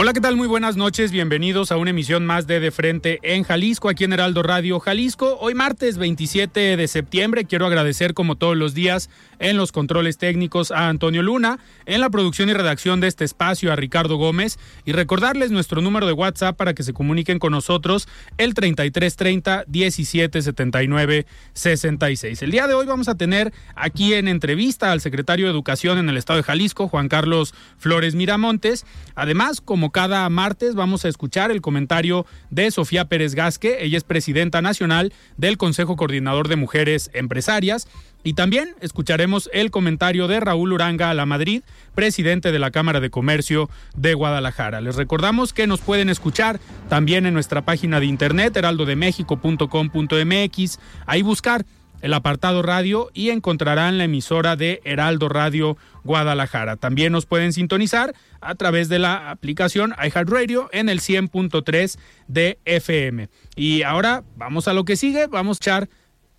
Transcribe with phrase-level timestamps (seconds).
[0.00, 0.36] Hola, ¿qué tal?
[0.36, 1.10] Muy buenas noches.
[1.10, 5.36] Bienvenidos a una emisión más de De Frente en Jalisco, aquí en Heraldo Radio Jalisco.
[5.40, 9.10] Hoy martes 27 de septiembre quiero agradecer como todos los días
[9.40, 13.72] en los controles técnicos a Antonio Luna, en la producción y redacción de este espacio
[13.72, 18.06] a Ricardo Gómez y recordarles nuestro número de WhatsApp para que se comuniquen con nosotros
[18.36, 22.42] el 3330 1779 66.
[22.42, 26.08] El día de hoy vamos a tener aquí en entrevista al secretario de Educación en
[26.08, 28.86] el estado de Jalisco, Juan Carlos Flores Miramontes.
[29.16, 34.04] Además, como cada martes vamos a escuchar el comentario de Sofía Pérez Gasque, ella es
[34.04, 37.88] presidenta nacional del Consejo Coordinador de Mujeres Empresarias.
[38.24, 41.62] Y también escucharemos el comentario de Raúl Uranga a la Madrid,
[41.94, 44.80] presidente de la Cámara de Comercio de Guadalajara.
[44.80, 51.64] Les recordamos que nos pueden escuchar también en nuestra página de internet heraldodemexico.com.mx, ahí buscar
[52.00, 56.76] el apartado radio y encontrarán la emisora de Heraldo Radio Guadalajara.
[56.76, 61.98] También nos pueden sintonizar a través de la aplicación iHeartRadio en el 100.3
[62.28, 63.28] de FM.
[63.56, 65.88] Y ahora vamos a lo que sigue, vamos a echar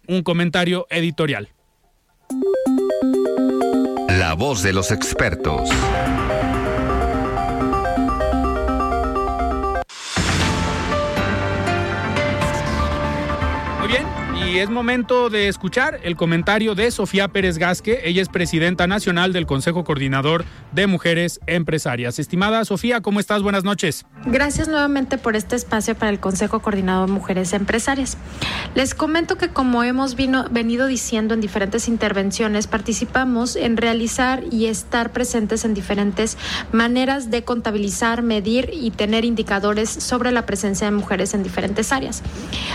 [0.08, 1.50] un comentario editorial.
[4.08, 5.70] La voz de los expertos.
[14.52, 18.02] Y es momento de escuchar el comentario de Sofía Pérez Gasque.
[18.06, 22.18] Ella es presidenta nacional del Consejo Coordinador de Mujeres Empresarias.
[22.18, 23.44] Estimada Sofía, ¿cómo estás?
[23.44, 24.08] Buenas noches.
[24.26, 28.18] Gracias nuevamente por este espacio para el Consejo Coordinador de Mujeres Empresarias.
[28.74, 35.12] Les comento que como hemos venido diciendo en diferentes intervenciones, participamos en realizar y estar
[35.12, 36.40] presentes en diferentes
[36.72, 42.24] maneras de contabilizar, medir y tener indicadores sobre la presencia de mujeres en diferentes áreas.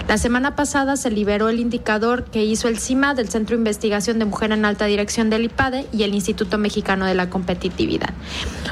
[0.06, 4.18] La semana pasada se liberó el indicador que hizo el CIMA del Centro de Investigación
[4.18, 8.10] de Mujer en Alta Dirección del IPADE y el Instituto Mexicano de la Competitividad.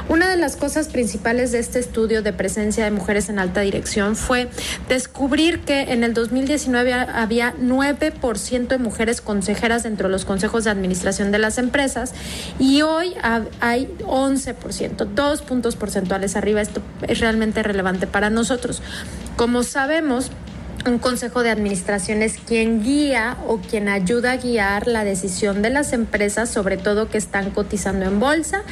[0.09, 4.15] Una de las cosas principales de este estudio de presencia de mujeres en alta dirección
[4.15, 4.49] fue
[4.87, 10.69] descubrir que en el 2019 había 9% de mujeres consejeras dentro de los consejos de
[10.69, 12.13] administración de las empresas
[12.59, 13.13] y hoy
[13.59, 16.61] hay 11%, dos puntos porcentuales arriba.
[16.61, 18.81] Esto es realmente relevante para nosotros.
[19.35, 20.31] Como sabemos,
[20.85, 25.69] un consejo de administración es quien guía o quien ayuda a guiar la decisión de
[25.69, 28.63] las empresas, sobre todo que están cotizando en bolsa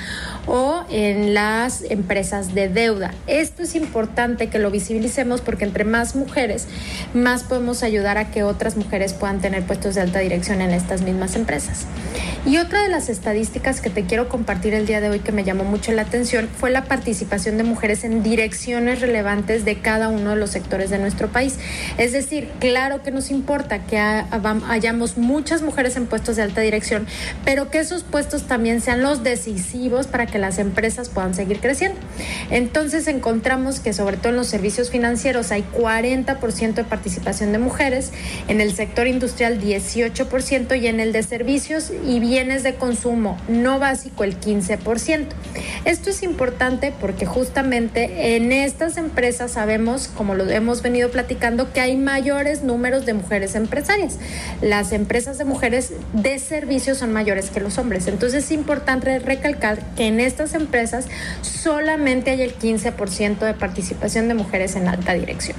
[0.45, 3.13] o en las empresas de deuda.
[3.27, 6.67] Esto es importante que lo visibilicemos porque entre más mujeres,
[7.13, 11.01] más podemos ayudar a que otras mujeres puedan tener puestos de alta dirección en estas
[11.01, 11.85] mismas empresas.
[12.45, 15.43] Y otra de las estadísticas que te quiero compartir el día de hoy que me
[15.43, 20.31] llamó mucho la atención fue la participación de mujeres en direcciones relevantes de cada uno
[20.31, 21.57] de los sectores de nuestro país.
[21.97, 27.07] Es decir, claro que nos importa que hayamos muchas mujeres en puestos de alta dirección,
[27.45, 31.99] pero que esos puestos también sean los decisivos para que las empresas puedan seguir creciendo.
[32.49, 38.11] Entonces encontramos que sobre todo en los servicios financieros hay 40% de participación de mujeres,
[38.47, 43.79] en el sector industrial 18% y en el de servicios y bienes de consumo no
[43.79, 45.27] básico el 15%.
[45.85, 51.80] Esto es importante porque justamente en estas empresas sabemos, como lo hemos venido platicando, que
[51.81, 54.17] hay mayores números de mujeres empresarias.
[54.61, 58.07] Las empresas de mujeres de servicios son mayores que los hombres.
[58.07, 61.07] Entonces es importante recalcar que en estas empresas
[61.41, 65.57] solamente hay el 15% de participación de mujeres en alta dirección.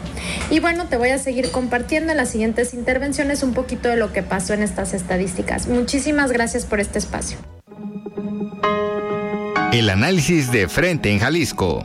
[0.50, 4.12] Y bueno, te voy a seguir compartiendo en las siguientes intervenciones un poquito de lo
[4.12, 5.66] que pasó en estas estadísticas.
[5.66, 7.38] Muchísimas gracias por este espacio.
[9.72, 11.82] El análisis de frente en Jalisco.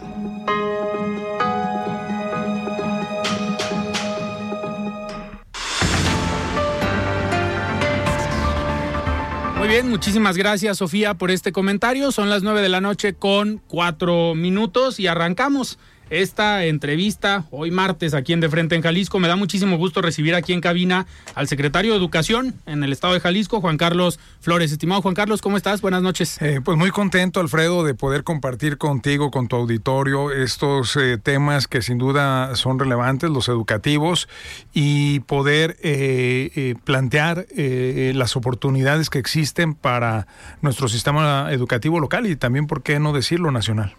[9.67, 12.13] Muy bien, muchísimas gracias Sofía por este comentario.
[12.13, 15.77] Son las nueve de la noche con cuatro minutos y arrancamos
[16.09, 19.19] esta entrevista hoy martes aquí en De Frente en Jalisco.
[19.19, 21.05] Me da muchísimo gusto recibir aquí en cabina
[21.35, 24.71] al secretario de Educación en el estado de Jalisco, Juan Carlos Flores.
[24.71, 25.81] Estimado Juan Carlos, ¿cómo estás?
[25.81, 26.41] Buenas noches.
[26.41, 31.67] Eh, pues muy contento, Alfredo, de poder compartir contigo, con tu auditorio, estos eh, temas
[31.67, 34.27] que sin duda son relevantes, los educativos,
[34.73, 40.27] y poder eh, plantear las oportunidades que existen para
[40.61, 43.95] nuestro sistema educativo local y también, ¿por qué no decirlo, nacional?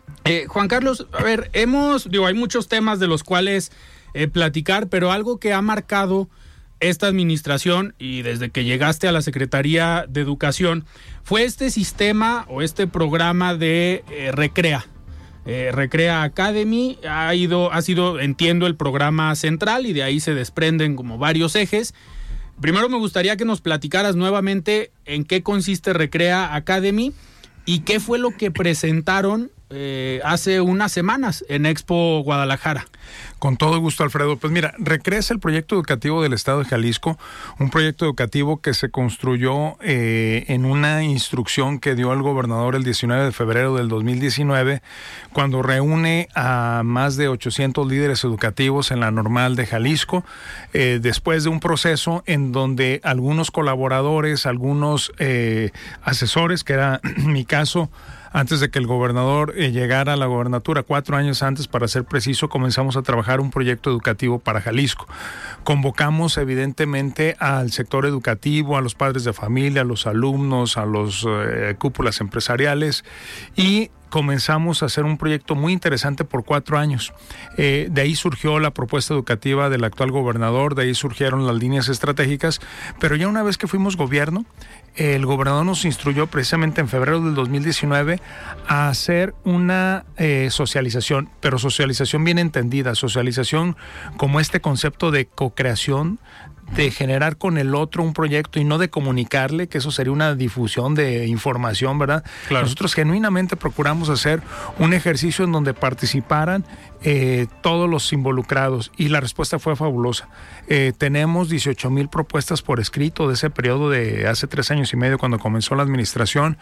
[0.48, 3.72] Juan Carlos, a ver, hemos digo, hay muchos temas de los cuales
[4.14, 6.28] eh, platicar, pero algo que ha marcado
[6.80, 10.84] esta administración y desde que llegaste a la Secretaría de Educación
[11.24, 14.86] fue este sistema o este programa de eh, Recrea.
[15.44, 20.34] Eh, Recrea Academy ha ido, ha sido, entiendo, el programa central y de ahí se
[20.34, 21.94] desprenden como varios ejes.
[22.60, 27.12] Primero me gustaría que nos platicaras nuevamente en qué consiste Recrea Academy
[27.64, 32.86] y qué fue lo que presentaron eh, hace unas semanas en Expo Guadalajara.
[33.38, 34.36] Con todo gusto, Alfredo.
[34.36, 37.18] Pues mira, Recrece el proyecto educativo del Estado de Jalisco,
[37.58, 42.84] un proyecto educativo que se construyó eh, en una instrucción que dio el gobernador el
[42.84, 44.82] 19 de febrero del 2019,
[45.32, 50.24] cuando reúne a más de 800 líderes educativos en la normal de Jalisco,
[50.72, 55.12] eh, después de un proceso en donde algunos colaboradores, algunos
[56.02, 57.90] asesores, que era mi caso,
[58.32, 62.04] antes de que el gobernador eh, llegara a la gobernatura, cuatro años antes, para ser
[62.04, 65.06] preciso, comenzamos a trabajar un proyecto educativo para Jalisco.
[65.64, 71.26] Convocamos evidentemente al sector educativo, a los padres de familia, a los alumnos, a los
[71.28, 73.04] eh, cúpulas empresariales
[73.56, 77.12] y comenzamos a hacer un proyecto muy interesante por cuatro años.
[77.56, 81.88] Eh, de ahí surgió la propuesta educativa del actual gobernador, de ahí surgieron las líneas
[81.88, 82.60] estratégicas,
[82.98, 84.44] pero ya una vez que fuimos gobierno,
[84.96, 88.20] el gobernador nos instruyó precisamente en febrero del 2019
[88.66, 93.76] a hacer una eh, socialización, pero socialización bien entendida, socialización
[94.16, 96.18] como este concepto de co-creación,
[96.74, 100.34] de generar con el otro un proyecto y no de comunicarle, que eso sería una
[100.34, 102.24] difusión de información, ¿verdad?
[102.50, 104.42] Nosotros genuinamente procuramos hacer
[104.78, 106.64] un ejercicio en donde participaran
[107.04, 110.28] eh, todos los involucrados y la respuesta fue fabulosa.
[110.66, 114.96] Eh, tenemos 18 mil propuestas por escrito de ese periodo de hace tres años y
[114.96, 116.58] medio cuando comenzó la administración.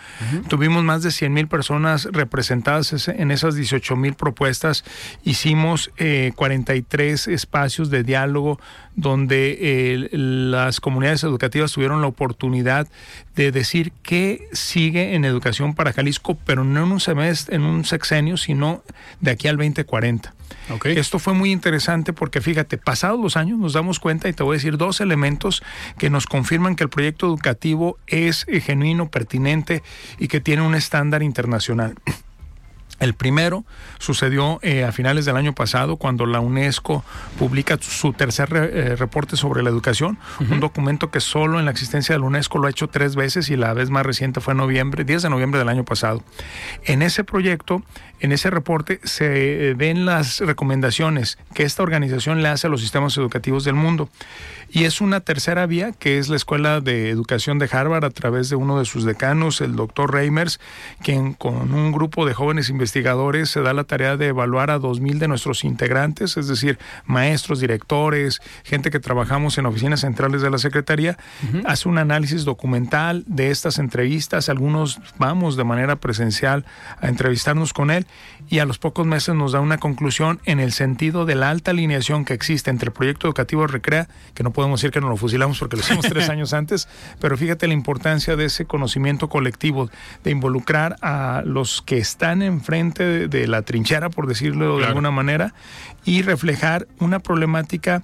[0.48, 4.84] Tuvimos más de 100 mil personas representadas en esas 18 mil propuestas.
[5.24, 5.90] Hicimos
[6.34, 8.60] 43 eh, espacios de diálogo
[8.94, 12.88] donde las comunidades educativas tuvieron la oportunidad
[13.34, 17.84] de decir qué sigue en educación para Jalisco, pero no en un semestre, en un
[17.84, 18.82] sexenio, sino
[19.20, 20.34] de aquí al 2040.
[20.84, 24.54] Esto fue muy interesante porque fíjate, pasados los años nos damos cuenta y te voy
[24.54, 25.62] a decir dos elementos
[25.98, 29.82] que nos confirman que el proyecto educativo es genuino, pertinente
[30.18, 31.94] y que tiene un estándar internacional.
[32.98, 33.64] El primero
[33.98, 37.04] sucedió eh, a finales del año pasado cuando la UNESCO
[37.38, 40.18] publica su tercer eh, reporte sobre la educación,
[40.50, 43.50] un documento que solo en la existencia de la UNESCO lo ha hecho tres veces
[43.50, 46.22] y la vez más reciente fue en noviembre, 10 de noviembre del año pasado.
[46.84, 47.82] En ese proyecto,
[48.20, 53.16] en ese reporte se ven las recomendaciones que esta organización le hace a los sistemas
[53.18, 54.08] educativos del mundo.
[54.68, 58.50] Y es una tercera vía, que es la Escuela de Educación de Harvard, a través
[58.50, 60.60] de uno de sus decanos, el doctor Reimers,
[61.02, 65.18] quien con un grupo de jóvenes investigadores se da la tarea de evaluar a 2.000
[65.18, 70.58] de nuestros integrantes, es decir, maestros, directores, gente que trabajamos en oficinas centrales de la
[70.58, 71.16] Secretaría,
[71.64, 76.64] hace un análisis documental de estas entrevistas, algunos vamos de manera presencial
[77.00, 78.06] a entrevistarnos con él
[78.48, 81.70] y a los pocos meses nos da una conclusión en el sentido de la alta
[81.70, 85.18] alineación que existe entre el proyecto educativo Recrea, que no podemos decir que nos lo
[85.18, 86.88] fusilamos porque lo hicimos tres años antes,
[87.20, 89.90] pero fíjate la importancia de ese conocimiento colectivo,
[90.24, 95.52] de involucrar a los que están enfrente de, la trinchera, por decirlo de alguna manera,
[96.06, 98.02] y reflejar una problemática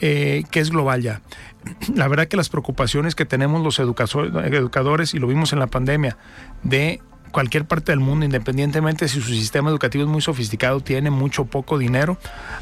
[0.00, 1.22] eh, que es global ya.
[1.94, 6.18] La verdad que las preocupaciones que tenemos los educadores, y lo vimos en la pandemia,
[6.62, 7.00] de
[7.34, 11.46] cualquier parte del mundo, independientemente si su sistema educativo es muy sofisticado, tiene mucho o
[11.46, 12.16] poco dinero,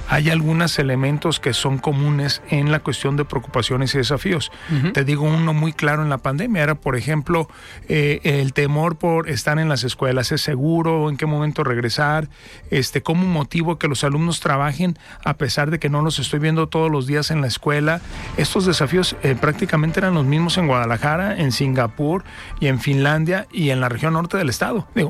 [0.09, 4.51] hay algunos elementos que son comunes en la cuestión de preocupaciones y desafíos.
[4.95, 7.49] Te digo uno muy claro en la pandemia, era por ejemplo
[7.91, 11.11] eh, el temor por estar en las escuelas, ¿es seguro?
[11.11, 12.31] ¿En qué momento regresar?
[12.71, 16.69] Este, ¿Cómo motivo que los alumnos trabajen a pesar de que no los estoy viendo
[16.69, 18.01] todos los días en la escuela?
[18.39, 22.25] Estos desafíos eh, prácticamente eran los mismos en Guadalajara, en Singapur
[22.59, 24.62] y en Finlandia y en la región norte del estado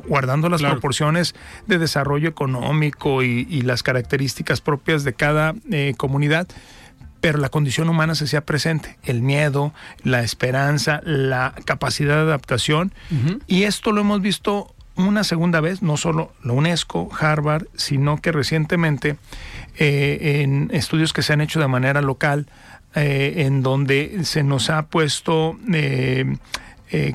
[0.06, 1.35] guardando las proporciones
[1.66, 6.49] de desarrollo económico y, las características propias de cada eh, comunidad
[7.21, 12.92] pero la condición humana se hacía presente, el miedo, la esperanza, la capacidad de adaptación,
[13.47, 18.32] y esto lo hemos visto una segunda vez, no solo la UNESCO, Harvard, sino que
[18.32, 19.16] recientemente
[19.78, 22.47] eh, en estudios que se han hecho de manera local,
[22.94, 26.37] eh, en donde se nos ha puesto eh,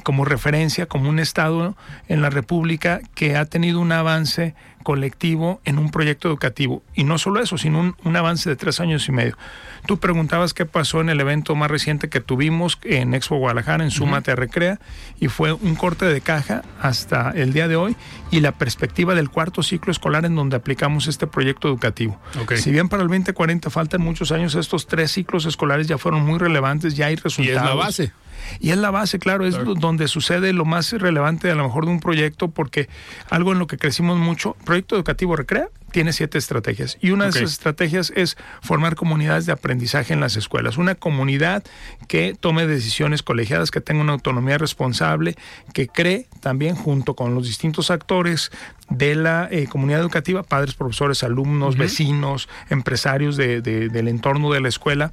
[0.03, 1.75] como referencia, como un Estado
[2.07, 4.55] en la República que ha tenido un avance
[4.87, 6.81] colectivo en un proyecto educativo.
[6.95, 9.37] Y no solo eso, sino un, avance de tres años y medio.
[9.85, 13.91] Tú preguntabas qué pasó en el evento más reciente que tuvimos en Expo Guadalajara, en
[13.91, 14.79] Suma Te Recrea,
[15.19, 17.97] y fue un corte de caja hasta el día de hoy
[18.31, 22.17] y la perspectiva del cuarto ciclo escolar en donde aplicamos este proyecto educativo.
[22.55, 26.39] Si bien para el 2040 faltan muchos años, estos tres ciclos escolares ya fueron muy
[26.39, 27.45] relevantes, ya hay resultados.
[27.45, 28.13] Y es la base.
[28.59, 31.91] Y es la base, claro, es donde sucede lo más relevante a lo mejor de
[31.91, 32.87] un proyecto, porque
[33.29, 37.31] algo en lo que crecimos mucho, Proyecto Educativo Recrea tiene siete estrategias y una de
[37.31, 41.63] esas estrategias es formar comunidades de aprendizaje en las escuelas, una comunidad
[42.07, 45.35] que tome decisiones colegiadas, que tenga una autonomía responsable,
[45.73, 48.51] que cree también junto con los distintos actores
[48.89, 55.11] de la eh, comunidad educativa, padres, profesores, alumnos, vecinos, empresarios del entorno de la escuela,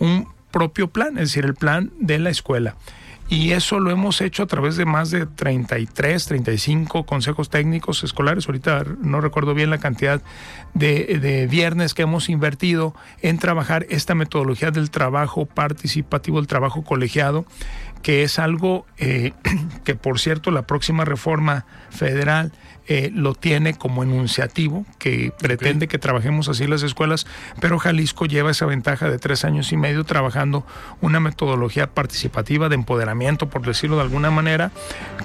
[0.00, 2.74] un propio plan, es decir, el plan de la escuela.
[3.28, 8.46] Y eso lo hemos hecho a través de más de 33, 35 consejos técnicos escolares.
[8.46, 10.20] Ahorita no recuerdo bien la cantidad
[10.74, 17.46] de, viernes que hemos invertido en trabajar esta metodología del trabajo participativo, el trabajo colegiado,
[18.02, 19.32] que es algo eh,
[19.84, 22.52] que, por cierto, la próxima reforma federal
[22.86, 27.26] eh, lo tiene como enunciativo, que pretende que trabajemos así las escuelas,
[27.60, 30.66] pero Jalisco lleva esa ventaja de tres años y medio trabajando
[31.00, 34.70] una metodología participativa de empoderamiento, por decirlo de alguna manera,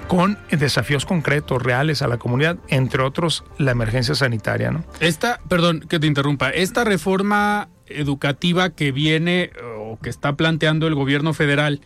[0.08, 4.70] con desafíos concretos, reales a la comunidad, entre otros la emergencia sanitaria.
[4.70, 4.84] ¿no?
[5.00, 10.94] Esta, perdón que te interrumpa, esta reforma educativa que viene o que está planteando el
[10.94, 11.80] gobierno federal,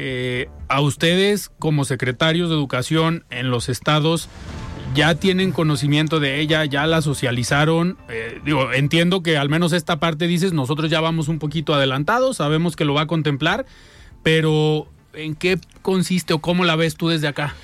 [0.00, 4.28] eh, a ustedes como secretarios de educación en los estados,
[4.94, 7.96] ya tienen conocimiento de ella, ya la socializaron.
[8.08, 12.38] Eh, digo, entiendo que al menos esta parte dices, nosotros ya vamos un poquito adelantados,
[12.38, 13.66] sabemos que lo va a contemplar,
[14.22, 17.54] pero ¿en qué consiste o cómo la ves tú desde acá?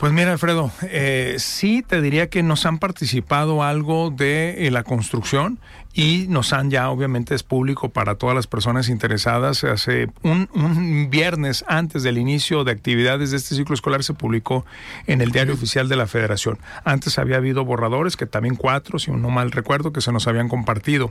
[0.00, 4.82] Pues mira, Alfredo, eh, sí te diría que nos han participado algo de eh, la
[4.82, 5.58] construcción
[5.92, 9.62] y nos han ya, obviamente es público para todas las personas interesadas.
[9.62, 14.64] Hace un, un, viernes antes del inicio de actividades de este ciclo escolar se publicó
[15.06, 16.58] en el diario oficial de la Federación.
[16.82, 20.48] Antes había habido borradores, que también cuatro, si no mal recuerdo, que se nos habían
[20.48, 21.10] compartido.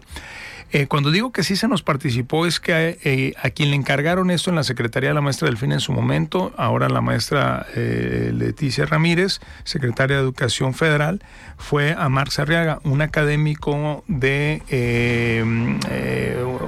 [0.71, 4.29] Eh, cuando digo que sí se nos participó es que eh, a quien le encargaron
[4.29, 8.31] esto en la Secretaría de la maestra Delfina en su momento, ahora la maestra eh,
[8.35, 11.23] Leticia Ramírez, secretaria de Educación Federal,
[11.57, 14.61] fue a Marx Arriaga, un académico de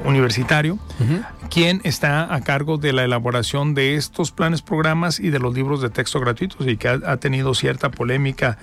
[0.03, 0.79] universitario,
[1.49, 5.81] quien está a cargo de la elaboración de estos planes, programas y de los libros
[5.81, 8.57] de texto gratuitos y que ha, tenido cierta polémica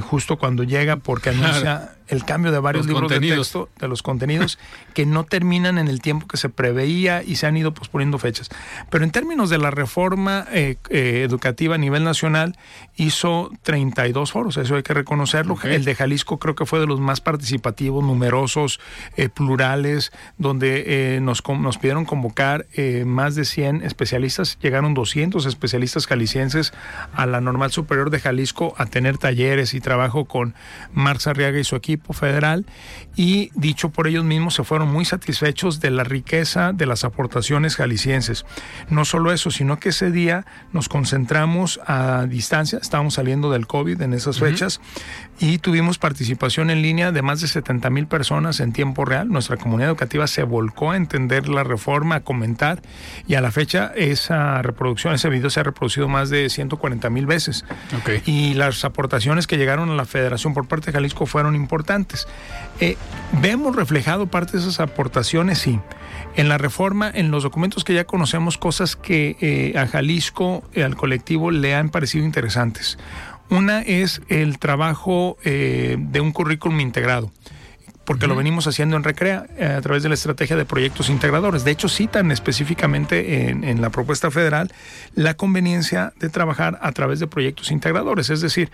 [0.00, 4.58] justo cuando llega porque anuncia el cambio de varios libros de texto, de los contenidos,
[4.94, 8.50] que no terminan en el tiempo que se preveía y se han ido posponiendo fechas.
[8.90, 12.58] Pero en términos de la reforma eh, eh, educativa a nivel nacional,
[12.96, 15.56] hizo 32 foros, eso hay que reconocerlo.
[15.64, 18.78] El de Jalisco creo que fue de los más participativos, numerosos,
[19.16, 22.66] eh, plurales, donde nos, nos pidieron convocar
[23.06, 26.74] más de 100 especialistas, llegaron 200 especialistas jaliscienses
[27.14, 30.54] a la Normal Superior de Jalisco a tener talleres y trabajo con
[30.92, 32.66] Marx Arriaga y su equipo federal
[33.14, 37.76] y dicho por ellos mismos se fueron muy satisfechos de la riqueza de las aportaciones
[37.76, 38.44] jaliscienses.
[38.88, 44.00] No solo eso, sino que ese día nos concentramos a distancia, estábamos saliendo del COVID
[44.02, 44.80] en esas fechas
[45.38, 49.28] y tuvimos participación en línea de más de 70 mil personas en tiempo real.
[49.28, 52.82] Nuestra comunidad educativa se volcó a entender la reforma, a comentar
[53.26, 57.26] y a la fecha esa reproducción, ese video se ha reproducido más de 140 mil
[57.26, 57.64] veces.
[58.26, 61.81] Y las aportaciones que llegaron a la federación por parte de Jalisco fueron importantes
[62.80, 62.96] eh,
[63.40, 65.58] ¿Vemos reflejado parte de esas aportaciones?
[65.58, 65.80] Sí.
[66.34, 70.84] En la reforma, en los documentos que ya conocemos, cosas que eh, a Jalisco, eh,
[70.84, 72.98] al colectivo, le han parecido interesantes.
[73.50, 77.30] Una es el trabajo de un currículum integrado
[78.04, 81.64] porque lo venimos haciendo en Recrea eh, a través de la estrategia de proyectos integradores.
[81.64, 84.72] De hecho, citan específicamente en, la propuesta federal
[85.14, 88.70] la conveniencia de trabajar a través de proyectos integradores, es decir,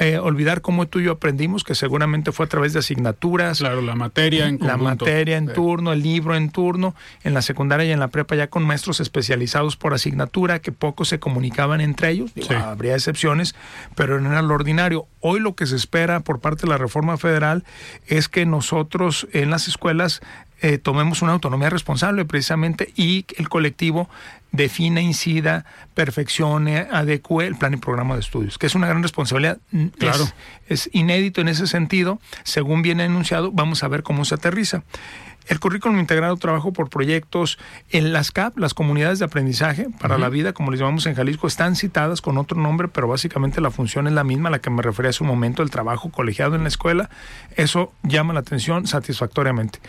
[0.00, 3.58] eh, olvidar cómo tú y yo aprendimos, que seguramente fue a través de asignaturas.
[3.58, 7.84] Claro, la materia en La materia en turno, el libro en turno, en la secundaria
[7.84, 12.12] y en la prepa ya con maestros especializados por asignatura, que pocos se comunicaban entre
[12.12, 13.54] ellos, habría excepciones,
[13.94, 15.06] pero no era lo ordinario.
[15.20, 17.64] Hoy lo que se espera por parte de la reforma federal
[18.06, 20.22] es que nosotros en las escuelas
[20.62, 24.08] eh, tomemos una autonomía responsable precisamente y el colectivo
[24.52, 25.64] define, incida,
[25.94, 29.58] perfeccione, adecue el plan y programa de estudios, que es una gran responsabilidad.
[29.98, 30.24] Claro.
[30.68, 32.20] Es, es inédito en ese sentido.
[32.42, 34.82] Según viene anunciado, vamos a ver cómo se aterriza.
[35.50, 37.58] El currículum integrado trabajo por proyectos
[37.90, 41.48] en las CAP, las comunidades de aprendizaje para la vida, como les llamamos en Jalisco,
[41.48, 44.70] están citadas con otro nombre, pero básicamente la función es la misma a la que
[44.70, 47.10] me refería hace un momento, el trabajo colegiado en la escuela.
[47.56, 49.80] Eso llama la atención satisfactoriamente.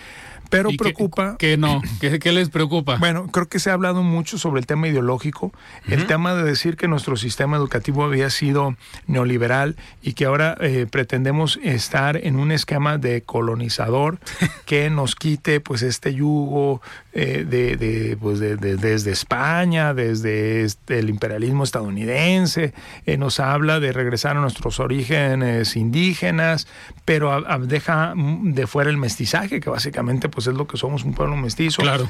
[0.52, 1.36] Pero ¿Y qué- preocupa.
[1.40, 1.82] ¿Qué no?
[2.00, 2.98] ¿Qué, qué les preocupa?
[2.98, 5.52] Bueno, creo que se ha hablado mucho sobre el tema ideológico,
[5.88, 8.76] el tema de decir que nuestro sistema educativo había sido
[9.08, 14.20] neoliberal y que ahora eh, pretendemos estar en un esquema de colonizador
[14.66, 16.82] que nos quite pues este yugo
[17.14, 22.74] eh, de, de, pues, de- de- desde España, desde este, el imperialismo estadounidense,
[23.06, 26.68] eh, nos habla de regresar a nuestros orígenes indígenas,
[27.06, 31.04] pero a- a- deja de fuera el mestizaje, que básicamente pues es lo que somos,
[31.04, 31.82] un pueblo mestizo.
[31.82, 32.10] Claro.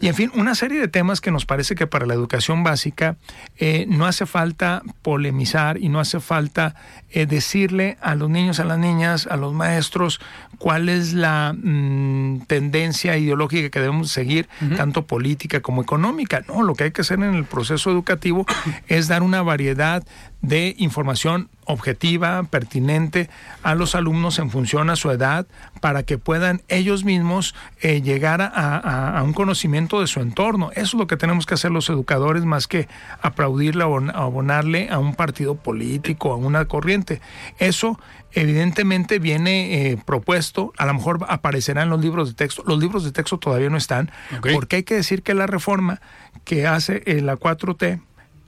[0.00, 3.16] Y en fin, una serie de temas que nos parece que para la educación básica
[3.56, 6.74] eh, no hace falta polemizar y no hace falta
[7.10, 10.20] eh, decirle a los niños, a las niñas, a los maestros
[10.58, 14.41] cuál es la mm, tendencia ideológica que debemos seguir,
[14.76, 16.42] tanto política como económica.
[16.48, 18.46] No, lo que hay que hacer en el proceso educativo
[18.88, 20.02] es dar una variedad
[20.40, 23.30] de información objetiva, pertinente
[23.62, 25.46] a los alumnos en función a su edad,
[25.80, 30.70] para que puedan ellos mismos eh, llegar a, a- a un conocimiento de su entorno.
[30.72, 32.88] Eso es lo que tenemos que hacer los educadores, más que
[33.20, 37.20] aplaudirle o abon- abonarle a un partido político, a una corriente.
[37.58, 37.98] Eso
[38.34, 42.62] evidentemente viene eh, propuesto, a lo mejor aparecerá en los libros de texto.
[42.66, 44.10] Los libros de texto todavía no están,
[44.52, 46.00] porque hay que decir que la reforma
[46.44, 48.00] que hace eh, la 4T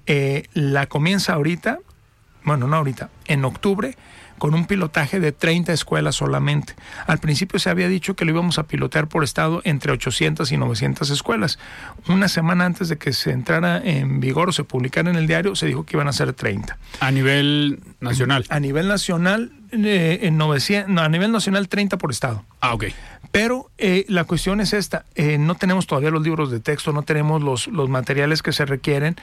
[0.06, 1.78] eh, la comienza ahorita,
[2.44, 3.96] bueno, no ahorita, en octubre,
[4.44, 6.74] con un pilotaje de 30 escuelas solamente.
[7.06, 10.58] Al principio se había dicho que lo íbamos a pilotear por estado entre 800 y
[10.58, 11.58] 900 escuelas.
[12.08, 15.56] Una semana antes de que se entrara en vigor o se publicara en el diario,
[15.56, 16.76] se dijo que iban a ser 30.
[17.00, 18.44] A nivel nacional.
[18.50, 22.44] A nivel nacional, eh, en 900, no, a nivel nacional 30 por estado.
[22.60, 22.84] Ah, ok.
[23.32, 27.00] Pero eh, la cuestión es esta, eh, no tenemos todavía los libros de texto, no
[27.00, 29.16] tenemos los, los materiales que se requieren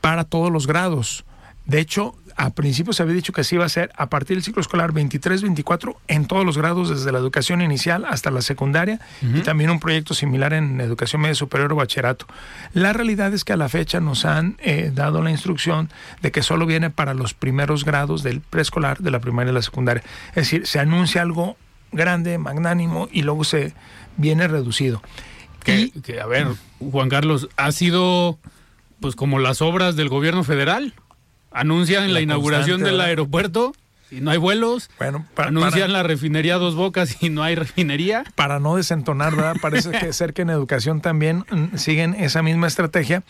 [0.00, 1.24] para todos los grados.
[1.64, 4.44] De hecho, a principio se había dicho que se iba a hacer a partir del
[4.44, 9.40] ciclo escolar 23-24 en todos los grados, desde la educación inicial hasta la secundaria, y
[9.40, 12.26] también un proyecto similar en educación media superior o bachillerato.
[12.72, 15.90] La realidad es que a la fecha nos han eh, dado la instrucción
[16.22, 19.62] de que solo viene para los primeros grados del preescolar, de la primaria y la
[19.62, 20.02] secundaria.
[20.30, 21.56] Es decir, se anuncia algo
[21.92, 23.74] grande, magnánimo, y luego se
[24.16, 25.02] viene reducido.
[25.62, 28.38] Que, Y- que, a ver, Juan Carlos, ha sido
[29.00, 30.94] pues como las obras del gobierno federal.
[31.54, 33.06] Anuncian la, La inauguración del ¿verdad?
[33.06, 33.74] aeropuerto
[34.10, 34.90] y no hay vuelos.
[34.98, 38.24] Bueno, pa- Anuncian para- la refinería Dos Bocas y no hay refinería.
[38.34, 39.56] para no desentonar, ¿verdad?
[39.62, 43.22] Parece que ser que en educación también mm, siguen esa misma estrategia.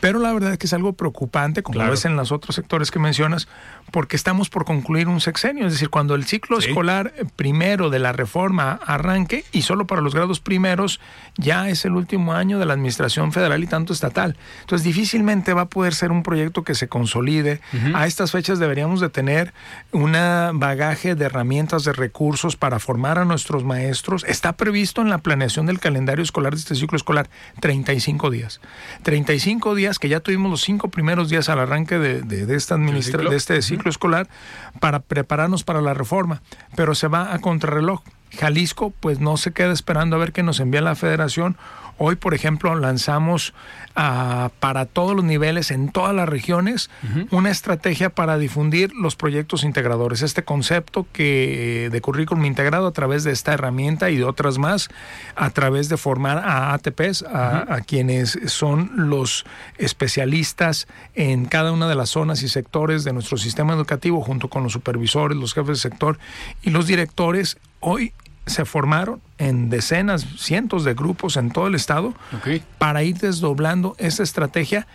[0.00, 1.88] Pero la verdad es que es algo preocupante, como Claro.
[1.90, 3.48] lo es en los otros sectores que mencionas,
[3.90, 5.66] porque estamos por concluir un sexenio.
[5.66, 6.68] Es decir, cuando el ciclo Sí.
[6.68, 11.00] escolar primero de la reforma arranque, y solo para los grados primeros,
[11.36, 14.36] ya es el último año de la administración federal y tanto estatal.
[14.62, 17.60] Entonces, difícilmente va a poder ser un proyecto que se consolide.
[17.94, 19.52] A estas fechas deberíamos de tener
[19.92, 20.12] un
[20.54, 24.24] bagaje de herramientas, de recursos para formar a nuestros maestros.
[24.24, 27.28] Está previsto en la planeación del calendario escolar de este ciclo escolar
[27.60, 28.60] 35 días.
[29.02, 32.76] 35 días que ya tuvimos los cinco primeros días al arranque de, de- de esta
[33.30, 34.28] de este ciclo escolar
[34.78, 36.42] para prepararnos para la reforma,
[36.76, 38.00] pero se va a contrarreloj.
[38.38, 41.56] Jalisco pues no se queda esperando a ver qué nos envía la federación.
[41.98, 43.52] Hoy, por ejemplo, lanzamos
[43.94, 46.90] para todos los niveles, en todas las regiones,
[47.30, 50.22] una estrategia para difundir los proyectos integradores.
[50.22, 54.88] Este concepto que de currículum integrado a través de esta herramienta y de otras más,
[55.36, 59.44] a través de formar a ATPs, a, a quienes son los
[59.78, 64.62] especialistas en cada una de las zonas y sectores de nuestro sistema educativo, junto con
[64.62, 66.18] los supervisores, los jefes de sector
[66.62, 67.58] y los directores.
[67.80, 68.12] Hoy
[68.50, 72.14] se formaron en decenas, cientos de grupos en todo el estado
[72.78, 74.86] para ir desdoblando esa estrategia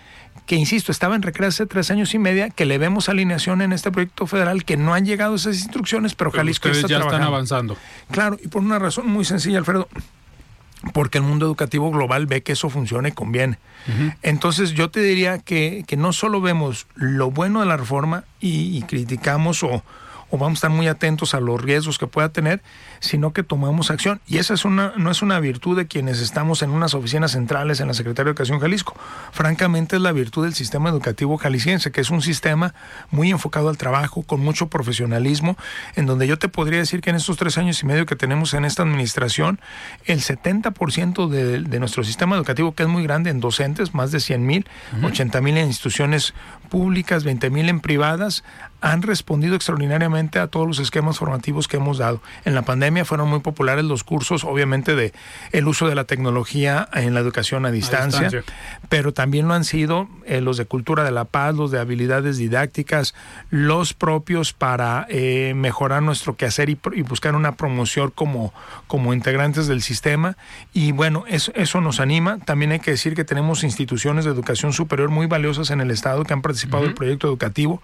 [0.45, 3.73] que, insisto, estaba en recreo hace tres años y media, que le vemos alineación en
[3.73, 6.97] este proyecto federal, que no han llegado esas instrucciones, pero Pero Jalisco ustedes está ya
[6.97, 7.35] están trabajando.
[7.35, 7.77] avanzando.
[8.11, 9.87] Claro, y por una razón muy sencilla, Alfredo,
[10.93, 13.57] porque el mundo educativo global ve que eso funciona y conviene.
[14.21, 18.77] Entonces yo te diría que, que no solo vemos lo bueno de la reforma y,
[18.77, 19.83] y criticamos o,
[20.29, 22.61] o vamos a estar muy atentos a los riesgos que pueda tener,
[22.99, 24.21] sino que tomamos acción.
[24.27, 27.79] Y esa es una, no es una virtud de quienes estamos en unas oficinas centrales
[27.79, 28.95] en la Secretaría de Educación Jalisco.
[29.31, 32.73] Francamente es la virtud del sistema educativo jalisciense, que es un sistema
[33.11, 35.57] muy enfocado al trabajo, con mucho profesionalismo,
[35.95, 38.53] en donde yo te podría decir que en estos tres años y medio que tenemos
[38.53, 39.59] en esta administración,
[40.05, 44.19] el 70% de, de nuestro sistema educativo, que es muy grande en docentes, más de
[44.19, 44.67] 100 mil,
[45.03, 46.33] 80 mil en instituciones
[46.69, 48.43] públicas, 20 mil en privadas,
[48.81, 52.21] han respondido extraordinariamente a todos los esquemas formativos que hemos dado.
[52.43, 55.13] En la pandemia fueron muy populares los cursos, obviamente, de
[55.51, 58.29] el uso de la tecnología en la educación a distancia,
[58.89, 62.37] pero también lo han sido eh, los de cultura de la paz, los de habilidades
[62.37, 63.15] didácticas,
[63.49, 68.53] los propios para eh, mejorar nuestro quehacer y, y, buscar una promoción como,
[68.87, 70.37] como integrantes del sistema.
[70.73, 72.39] Y bueno, eso, eso nos anima.
[72.39, 76.23] También hay que decir que tenemos instituciones de educación superior muy valiosas en el Estado
[76.23, 76.89] que han participado uh -huh.
[76.89, 77.81] del proyecto educativo,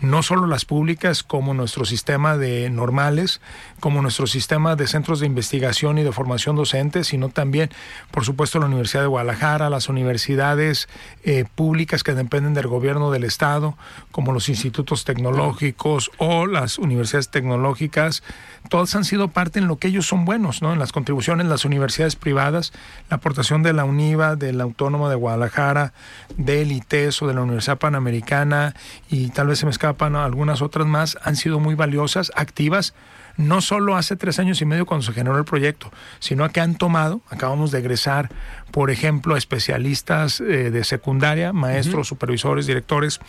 [0.00, 3.40] no solo las públicas como nuestro sistema de normales,
[3.80, 7.70] como nuestro sistema de centros de investigación y de formación docente, sino también,
[8.10, 10.88] por supuesto, la Universidad de Guadalajara, las universidades
[11.24, 13.78] eh, públicas que dependen del gobierno del Estado,
[14.10, 18.22] como los institutos tecnológicos o las universidades tecnológicas,
[18.68, 20.72] todas han sido parte en lo que ellos son buenos, ¿no?
[20.72, 22.72] En las contribuciones, las universidades privadas,
[23.08, 25.92] la aportación de la UNIVA, de la Autónoma de Guadalajara,
[26.36, 28.74] del ITES o de la Universidad Panamericana
[29.08, 32.94] y tal vez se me escapan algunas otras más, han sido muy valiosas, activas,
[33.36, 36.74] no solo hace tres años y medio cuando se generó el proyecto, sino que han
[36.74, 38.30] tomado, acabamos de egresar,
[38.70, 42.08] por ejemplo, especialistas eh, de secundaria, maestros, uh -huh.
[42.08, 43.20] supervisores, directores,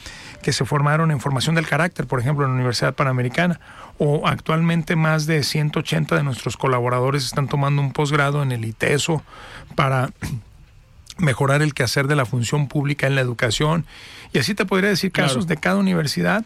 [0.41, 3.59] que se formaron en formación del carácter, por ejemplo, en la Universidad Panamericana,
[3.97, 9.23] o actualmente más de 180 de nuestros colaboradores están tomando un posgrado en el ITESO
[9.75, 10.11] para
[11.17, 13.85] mejorar el quehacer de la función pública en la educación.
[14.33, 15.47] Y así te podría decir casos claro.
[15.47, 16.45] de cada universidad.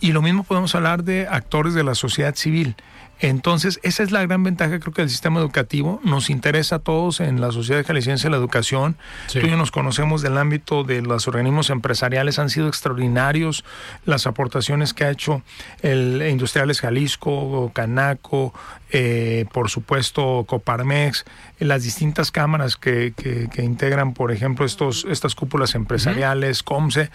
[0.00, 2.74] Y lo mismo podemos hablar de actores de la sociedad civil.
[3.22, 6.00] Entonces, esa es la gran ventaja, creo que del sistema educativo.
[6.02, 8.96] Nos interesa a todos en la sociedad jalisciense la educación.
[9.26, 9.40] Sí.
[9.40, 13.62] Tú y yo nos conocemos del ámbito de los organismos empresariales, han sido extraordinarios
[14.06, 15.42] las aportaciones que ha hecho
[15.82, 18.54] el Industriales Jalisco, Canaco,
[18.90, 21.26] eh, por supuesto Coparmex,
[21.58, 26.64] las distintas cámaras que, que, que integran, por ejemplo, estos, estas cúpulas empresariales, uh -huh.
[26.64, 27.10] COMSE.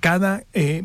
[0.00, 0.84] Cada eh,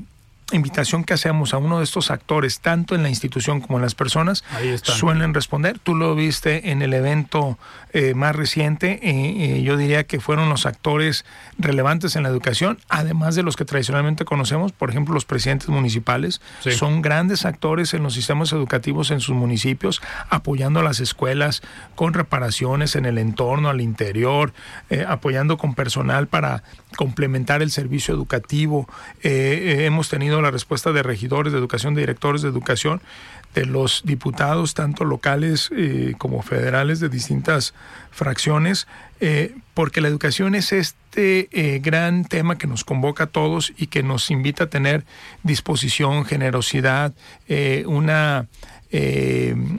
[0.55, 3.95] invitación que hacemos a uno de estos actores, tanto en la institución como en las
[3.95, 4.43] personas,
[4.83, 5.79] suelen responder.
[5.79, 7.57] Tú lo viste en el evento
[7.95, 11.25] eh, más reciente, eh, eh, yo diría que fueron los actores
[11.57, 16.41] relevantes en la educación, además de los que tradicionalmente conocemos, por ejemplo, los presidentes municipales,
[16.61, 16.71] sí.
[16.71, 21.61] son grandes actores en los sistemas educativos en sus municipios, apoyando a las escuelas
[21.95, 24.53] con reparaciones en el entorno, al interior,
[24.89, 26.63] eh, apoyando con personal para
[26.95, 28.87] complementar el servicio educativo.
[29.23, 33.01] hemos tenido la respuesta de regidores de educación, de directores de educación,
[33.53, 37.73] de los diputados, tanto locales eh, como federales de distintas
[38.11, 38.87] fracciones,
[39.19, 43.87] eh, porque la educación es este eh, gran tema que nos convoca a todos y
[43.87, 45.05] que nos invita a tener
[45.43, 47.13] disposición, generosidad,
[47.85, 48.47] una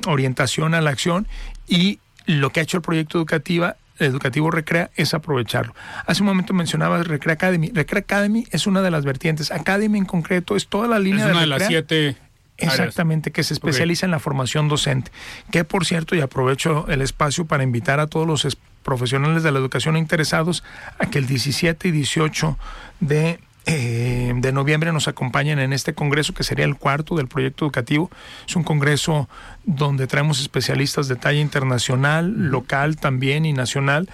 [0.07, 1.29] orientación a la acción.
[1.69, 5.75] Y lo que ha hecho el proyecto educativa educativo Recrea es aprovecharlo.
[6.07, 7.71] Hace un momento mencionabas Recrea Academy.
[7.73, 9.51] Recrea Academy es una de las vertientes.
[9.51, 12.17] Academy en concreto es toda la línea es una de, de las siete
[12.57, 14.07] Exactamente, que se especializa okay.
[14.07, 15.11] en la formación docente.
[15.51, 19.59] Que por cierto, y aprovecho el espacio para invitar a todos los profesionales de la
[19.59, 20.63] educación interesados
[20.99, 22.59] a que el 17 y 18
[23.01, 27.65] de eh, de noviembre nos acompañan en este congreso que sería el cuarto del proyecto
[27.65, 28.11] educativo.
[28.47, 29.29] Es un congreso
[29.65, 34.09] donde traemos especialistas de talla internacional, local también y nacional.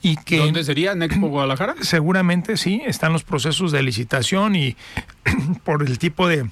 [0.00, 0.92] Y que, ¿Dónde sería?
[0.92, 1.74] ¿En Expo Guadalajara?
[1.82, 4.76] Seguramente sí, están los procesos de licitación y
[5.64, 6.46] por el tipo de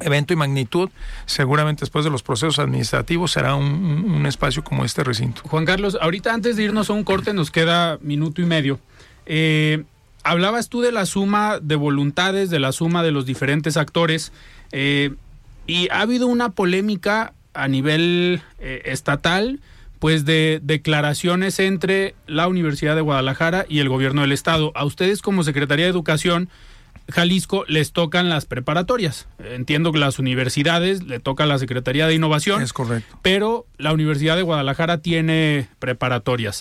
[0.00, 0.90] evento y magnitud,
[1.24, 5.40] seguramente después de los procesos administrativos será un, un, espacio como este recinto.
[5.44, 8.78] Juan Carlos, ahorita antes de irnos a un corte nos queda minuto y medio.
[9.24, 9.84] Eh,
[10.26, 14.32] hablabas tú de la suma de voluntades, de la suma de los diferentes actores,
[14.72, 15.14] eh,
[15.66, 19.60] y ha habido una polémica a nivel eh, estatal,
[20.00, 24.72] pues de declaraciones entre la Universidad de Guadalajara y el gobierno del estado.
[24.74, 26.48] A ustedes como Secretaría de Educación,
[27.08, 29.28] Jalisco les tocan las preparatorias.
[29.38, 32.62] Entiendo que las universidades le toca la Secretaría de Innovación.
[32.62, 33.18] Es correcto.
[33.22, 36.60] Pero la Universidad de Guadalajara tiene preparatorias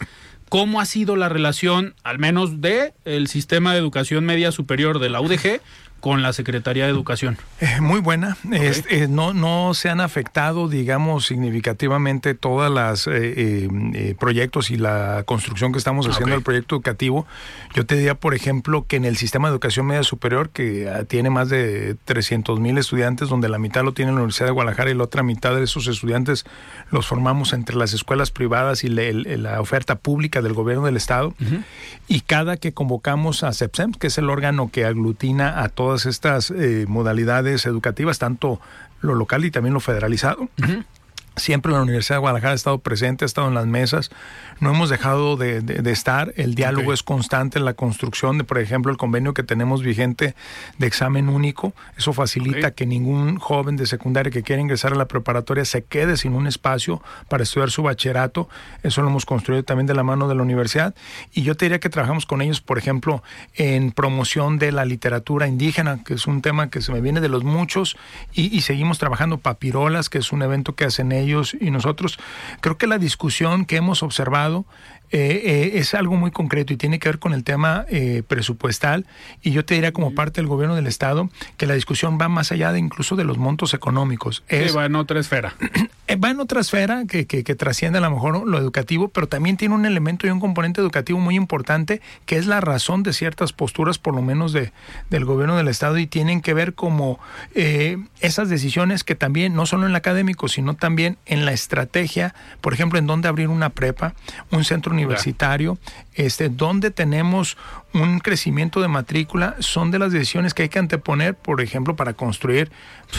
[0.56, 5.10] cómo ha sido la relación, al menos de el sistema de educación media superior de
[5.10, 5.60] la UDG,
[6.06, 7.36] con la Secretaría de Educación?
[7.60, 8.38] Eh, muy buena.
[8.52, 15.72] Eh, no, no se han afectado, digamos, significativamente todas las eh, proyectos y la construcción
[15.72, 17.26] que estamos haciendo del proyecto educativo.
[17.74, 21.06] Yo te diría, por ejemplo, que en el sistema de educación media superior, que ah,
[21.06, 24.91] tiene más de 300 mil estudiantes, donde la mitad lo tiene la Universidad de Guadalajara
[24.91, 26.46] y la otra mitad de esos estudiantes
[26.91, 31.34] los formamos entre las escuelas privadas y la oferta pública del gobierno del Estado.
[32.08, 36.52] Y cada que convocamos a CEPSEM, que es el órgano que aglutina a todas estas
[36.52, 38.60] eh, modalidades educativas, tanto
[39.02, 40.50] lo local y también lo federalizado,
[41.38, 44.10] Siempre la Universidad de Guadalajara ha estado presente, ha estado en las mesas,
[44.60, 48.91] no hemos dejado de, estar, el diálogo es constante en la construcción de, por ejemplo,
[48.91, 50.36] el convenio que tenemos vigente
[50.78, 55.08] de examen único, eso facilita que ningún joven de secundaria que quiera ingresar a la
[55.08, 58.48] preparatoria se quede sin un espacio para estudiar su bachillerato,
[58.84, 60.95] eso lo hemos construido también de la mano de la universidad,
[61.34, 63.24] y yo te diría que trabajamos con ellos, por ejemplo,
[63.56, 67.30] en promoción de la literatura indígena, que es un tema que se me viene de
[67.30, 67.98] los muchos,
[68.34, 69.38] y, y seguimos trabajando.
[69.38, 72.18] Papirolas, que es un evento que hacen ellos, ellos y nosotros.
[72.62, 74.66] Creo que la discusión que hemos observado
[75.12, 79.06] eh, eh, es algo muy concreto y tiene que ver con el tema eh, presupuestal.
[79.41, 82.52] Y yo te diría como parte del gobierno del Estado que la discusión va más
[82.52, 84.44] allá de incluso de los montos económicos.
[84.48, 85.56] Es, va en otra esfera.
[86.24, 89.58] va en otra esfera que, que, que, trasciende a lo mejor lo educativo, pero también
[89.58, 93.54] tiene un elemento y un componente educativo muy importante que es la razón de ciertas
[93.54, 94.72] posturas, por lo menos de,
[95.10, 97.20] del gobierno del Estado, y tienen que ver como
[97.54, 102.74] esas decisiones que también, no solo en lo académico, sino también en la estrategia, por
[102.74, 104.13] ejemplo, en dónde abrir una prepa,
[104.52, 105.78] un centro universitario,
[106.14, 107.58] este, donde tenemos
[107.94, 112.14] un crecimiento de matrícula, son de las decisiones que hay que anteponer, por ejemplo, para
[112.14, 112.72] construir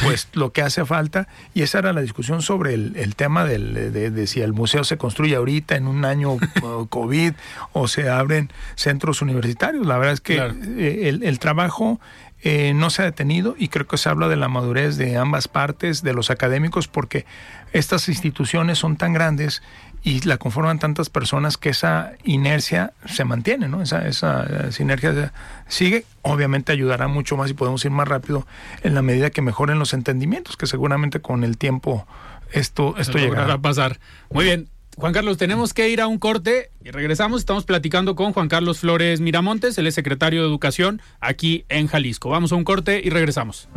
[0.02, 1.28] pues lo que hace falta.
[1.54, 5.36] Y esa era la discusión sobre el, tema del, de, si el museo se construye
[5.36, 6.36] ahorita en un año
[6.90, 7.32] COVID
[7.72, 9.86] o se abren centros universitarios.
[9.86, 12.00] La verdad es que eh, el, trabajo
[12.42, 15.48] eh, no se ha detenido y creo que se habla de la madurez de ambas
[15.48, 17.24] partes, de los académicos, porque
[17.72, 19.62] estas instituciones son tan grandes
[20.06, 23.82] y la conforman tantas personas que esa inercia se mantiene, ¿no?
[23.82, 25.32] Esa, esa, sinergia
[25.66, 26.04] sigue.
[26.22, 28.46] Obviamente ayudará mucho más y podemos ir más rápido
[28.84, 32.06] en la medida que mejoren los entendimientos, que seguramente con el tiempo
[32.52, 33.98] esto, esto llegará a pasar.
[34.30, 34.68] Muy bien.
[34.96, 37.40] Juan Carlos, tenemos que ir a un corte y regresamos.
[37.40, 42.28] Estamos platicando con Juan Carlos Flores Miramontes, el secretario de Educación aquí en Jalisco.
[42.28, 43.68] Vamos a un corte y regresamos.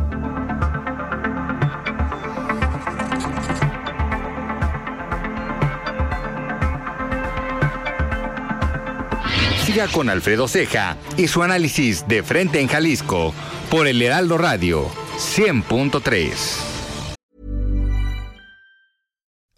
[9.70, 13.32] Siga con Alfredo Ceja y su análisis de frente en Jalisco
[13.70, 17.14] por el Heraldo Radio 100.3.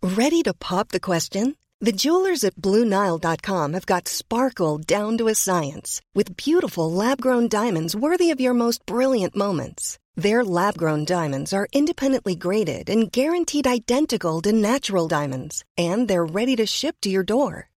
[0.03, 1.57] Ready to pop the question?
[1.81, 7.97] The jewelers at BlueNile.com have got sparkle down to a science with beautiful lab-grown diamonds
[7.97, 9.99] worthy of your most brilliant moments.
[10.15, 16.55] Their lab-grown diamonds are independently graded and guaranteed identical to natural diamonds, and they're ready
[16.57, 17.72] to ship to your door.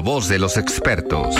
[0.00, 1.36] voz de los expertos.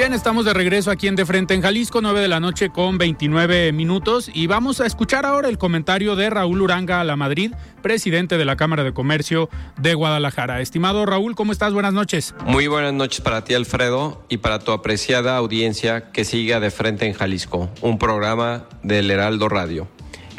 [0.00, 2.96] Bien, estamos de regreso aquí en De Frente en Jalisco, 9 de la noche con
[2.96, 7.52] 29 minutos y vamos a escuchar ahora el comentario de Raúl Uranga a la Madrid,
[7.82, 10.62] presidente de la Cámara de Comercio de Guadalajara.
[10.62, 11.74] Estimado Raúl, ¿cómo estás?
[11.74, 12.34] Buenas noches.
[12.46, 17.04] Muy buenas noches para ti, Alfredo, y para tu apreciada audiencia que siga De Frente
[17.06, 19.86] en Jalisco, un programa del Heraldo Radio.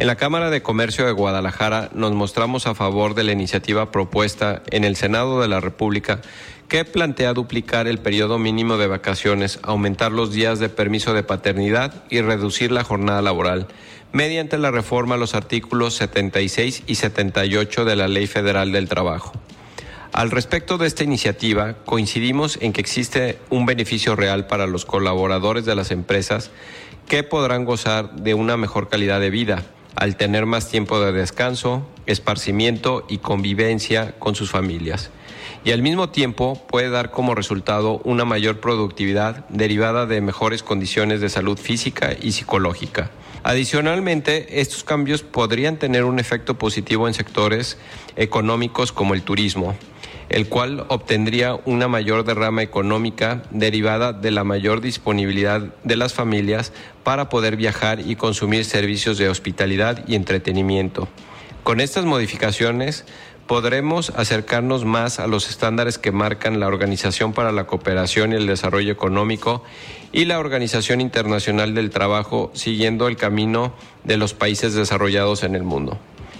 [0.01, 4.63] En la Cámara de Comercio de Guadalajara nos mostramos a favor de la iniciativa propuesta
[4.71, 6.21] en el Senado de la República
[6.71, 12.05] que plantea duplicar el periodo mínimo de vacaciones, aumentar los días de permiso de paternidad
[12.09, 13.67] y reducir la jornada laboral
[14.13, 19.33] mediante la reforma a los artículos 76 y 78 de la Ley Federal del Trabajo.
[20.13, 25.65] Al respecto de esta iniciativa, coincidimos en que existe un beneficio real para los colaboradores
[25.65, 26.51] de las empresas
[27.05, 29.65] que podrán gozar de una mejor calidad de vida,
[29.97, 35.11] al tener más tiempo de descanso, esparcimiento y convivencia con sus familias.
[35.63, 41.21] Y al mismo tiempo puede dar como resultado una mayor productividad derivada de mejores condiciones
[41.21, 43.11] de salud física y psicológica.
[43.43, 47.77] Adicionalmente, estos cambios podrían tener un efecto positivo en sectores
[48.15, 49.75] económicos como el turismo,
[50.29, 56.71] el cual obtendría una mayor derrama económica derivada de la mayor disponibilidad de las familias
[57.03, 61.07] para poder viajar y consumir servicios de hospitalidad y entretenimiento.
[61.63, 63.05] Con estas modificaciones
[63.47, 68.47] podremos acercarnos más a los estándares que marcan la Organización para la Cooperación y el
[68.47, 69.63] Desarrollo Económico
[70.11, 73.73] y la Organización Internacional del Trabajo, siguiendo el camino
[74.03, 75.97] de los países desarrollados en el mundo.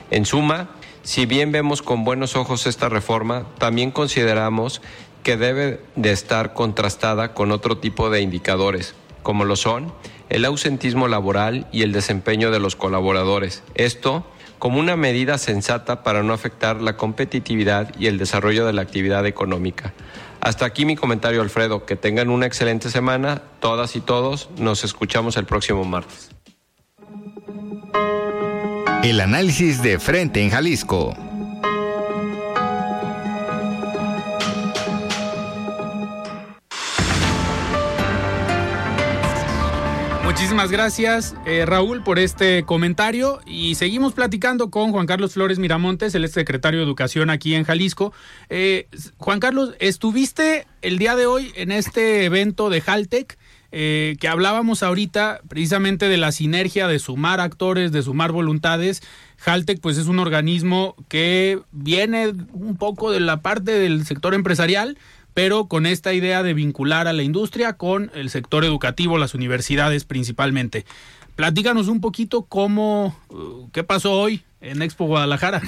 [0.09, 0.69] En suma,
[1.03, 4.81] si bien vemos con buenos ojos esta reforma, también consideramos
[5.23, 9.93] que debe de estar contrastada con otro tipo de indicadores, como lo son
[10.31, 13.63] el ausentismo laboral y el desempeño de los colaboradores.
[13.75, 14.25] Esto
[14.61, 19.25] como una medida sensata para no afectar la competitividad y el desarrollo de la actividad
[19.25, 19.91] económica.
[20.39, 21.87] Hasta aquí mi comentario, Alfredo.
[21.87, 24.51] Que tengan una excelente semana, todas y todos.
[24.59, 26.29] Nos escuchamos el próximo martes.
[29.01, 31.15] El análisis de frente en Jalisco.
[40.31, 43.41] Muchísimas gracias, eh, Raúl, por este comentario.
[43.45, 48.13] Y seguimos platicando con Juan Carlos Flores Miramontes, el secretario de Educación aquí en Jalisco.
[48.49, 53.37] Eh, Juan Carlos, estuviste el día de hoy en este evento de Haltec.
[53.73, 59.01] Eh, que hablábamos ahorita precisamente de la sinergia de sumar actores, de sumar voluntades.
[59.45, 64.97] Haltec pues es un organismo que viene un poco de la parte del sector empresarial,
[65.33, 70.05] pero con esta idea de vincular a la industria con el sector educativo, las universidades
[70.05, 70.85] principalmente.
[71.35, 75.61] Platícanos un poquito cómo, uh, qué pasó hoy en Expo Guadalajara.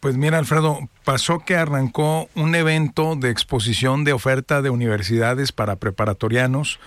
[0.00, 5.76] Pues mira, Alfredo, pasó que arrancó un evento de exposición de oferta de universidades para
[5.76, 6.80] preparatorianos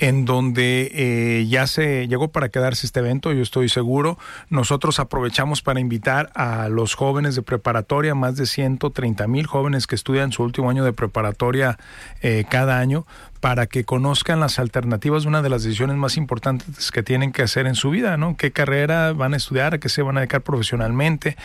[0.00, 4.18] en donde eh, ya se llegó para quedarse este evento, yo estoy seguro.
[4.48, 9.94] Nosotros aprovechamos para invitar a los jóvenes de preparatoria, más de 130 mil jóvenes que
[9.94, 11.78] estudian su último año de preparatoria
[12.22, 13.06] eh, cada año,
[13.40, 17.66] para que conozcan las alternativas una de las decisiones más importantes que tienen que hacer
[17.66, 18.36] en su vida, ¿no?
[18.36, 19.74] ¿Qué carrera van a estudiar?
[19.74, 21.36] ¿A qué se van a dedicar profesionalmente?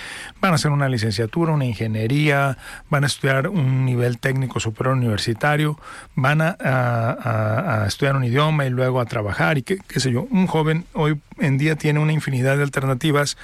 [0.42, 2.58] ¿Van a hacer una licenciatura, una ingeniería?
[2.90, 5.80] ¿Van a estudiar un nivel técnico superior universitario?
[6.16, 9.58] ¿Van a, a, estudiar un idioma y luego a trabajar?
[9.58, 13.38] Y qué, qué sé yo, un joven hoy en día tiene una infinidad de alternativas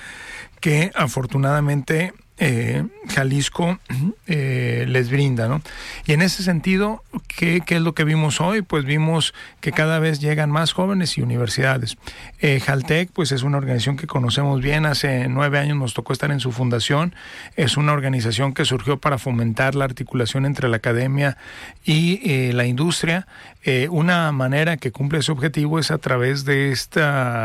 [0.60, 3.78] que afortunadamente eh, Jalisco
[4.26, 5.62] eh, les brinda, ¿no?
[6.08, 8.64] Y en ese sentido, ¿qué, es lo que vimos hoy?
[8.64, 11.98] Pues vimos que cada vez llegan más jóvenes y universidades.
[12.40, 16.32] Eh, Jaltec, pues es una organización que conocemos bien, hace nueve años nos tocó estar
[16.32, 17.14] en su fundación,
[17.58, 21.38] es una organización que surgió para fomentar la articulación entre la academia
[21.86, 23.28] y la industria.
[23.90, 27.02] Una manera que cumple ese objetivo es a través de este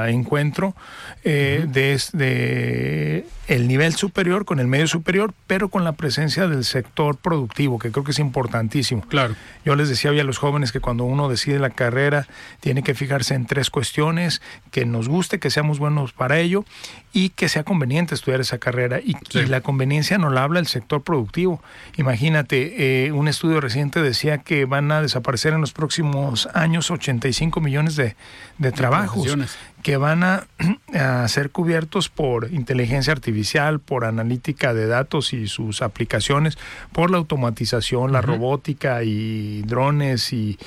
[0.09, 0.75] encuentro
[1.23, 7.17] de, de el nivel superior con el medio superior, pero con la presencia del sector
[7.17, 9.03] productivo, que creo que es importantísimo.
[9.03, 9.37] Claro.
[9.65, 12.27] Yo les decía hoy a los jóvenes que cuando uno decide la carrera
[12.61, 16.65] tiene que fijarse en tres cuestiones, que nos guste, que seamos buenos para ello
[17.13, 19.01] y que sea conveniente estudiar esa carrera.
[19.01, 21.63] Y, la conveniencia no la habla el sector productivo.
[21.97, 26.06] Imagínate, eh, un estudio reciente decía que van a desaparecer en los próximos
[26.55, 28.17] años 85 millones de,
[28.59, 29.37] de trabajos
[29.87, 36.59] que van a, ser cubiertos por inteligencia artificial, por analítica de datos y sus aplicaciones,
[36.93, 40.59] por la automatización, la robótica y drones y,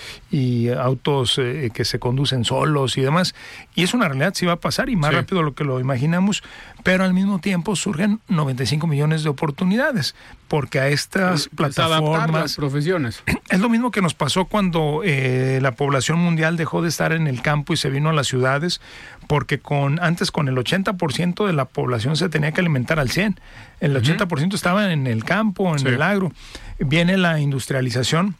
[0.69, 3.35] autos eh, que se conducen solos y demás.
[3.75, 5.81] Y es una realidad, sí va a pasar y más rápido de lo que lo
[5.81, 6.41] imaginamos,
[6.83, 10.15] pero al mismo tiempo surgen 95 millones de oportunidades,
[10.47, 12.31] porque a estas plataformas...
[12.31, 13.23] Las profesiones.
[13.49, 17.27] Es lo mismo que nos pasó cuando eh, la población mundial dejó de estar en
[17.27, 18.79] el campo y se vino a las ciudades
[19.27, 23.39] porque con antes con el 80% de la población se tenía que alimentar al 100,
[23.79, 26.31] el 80% estaba en el campo, en el agro.
[26.79, 28.35] Viene la industrialización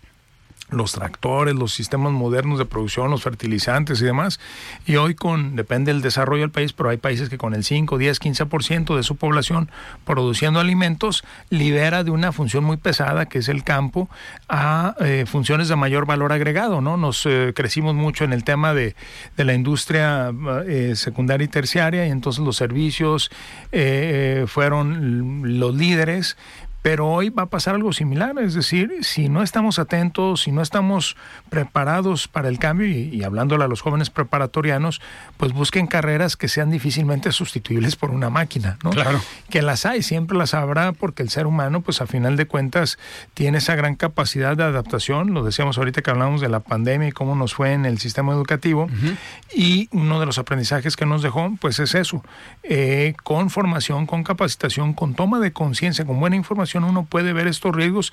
[0.71, 4.39] los tractores, los sistemas modernos de producción, los fertilizantes y demás.
[4.85, 7.97] Y hoy con, depende del desarrollo del país, pero hay países que con el 5,
[7.97, 9.69] 10, 15% de su población
[10.05, 14.09] produciendo alimentos libera de una función muy pesada que es el campo
[14.47, 16.97] a eh, funciones de mayor valor agregado, ¿no?
[16.97, 18.95] Nos eh, crecimos mucho en el tema de,
[19.37, 20.31] de la industria
[20.67, 23.31] eh, secundaria y terciaria y entonces los servicios
[24.47, 26.37] fueron los líderes,
[26.81, 30.61] Pero hoy va a pasar algo similar, es decir, si no estamos atentos, si no
[30.61, 31.17] estamos
[31.49, 35.01] preparados para el cambio, y, y hablándole a los jóvenes preparatorianos,
[35.35, 38.91] pues busquen carreras que sean difícilmente sustituibles por una máquina, ¿no?
[38.91, 39.19] Claro.
[39.49, 42.97] Que las hay, siempre las habrá, porque el ser humano, pues a final de cuentas,
[43.33, 47.11] tiene esa gran capacidad de adaptación, lo decíamos ahorita que hablamos de la pandemia y
[47.11, 48.87] cómo nos fue en el sistema educativo,
[49.53, 52.23] y uno de los aprendizajes que nos dejó, pues es eso,
[52.63, 57.47] eh, con formación, con capacitación, con toma de conciencia, con buena información, uno puede ver
[57.47, 58.11] estos riesgos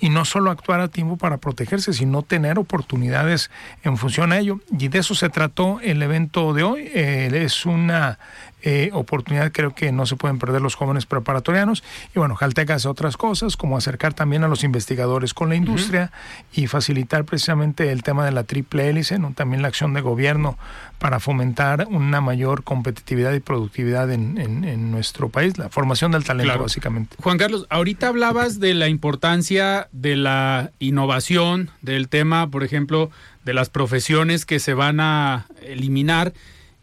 [0.00, 3.50] y no solo actuar a tiempo para protegerse, sino tener oportunidades
[3.84, 4.60] en función a ello.
[4.78, 6.90] Y de eso se trató el evento de hoy.
[6.94, 8.18] Eh, es una
[8.62, 11.84] eh, oportunidad creo que no se pueden perder los jóvenes preparatorianos.
[12.14, 16.10] Y bueno, Jalteca hace otras cosas, como acercar también a los investigadores con la industria
[16.52, 19.32] y facilitar precisamente el tema de la triple hélice, ¿no?
[19.32, 20.58] también la acción de gobierno
[20.98, 26.24] para fomentar una mayor competitividad y productividad en, en- en nuestro país, la formación del
[26.24, 26.62] talento Claro.
[26.64, 27.16] básicamente.
[27.22, 33.10] Juan Carlos, ahorita hablabas de la importancia de la innovación, del tema, por ejemplo,
[33.44, 36.32] de las profesiones que se van a eliminar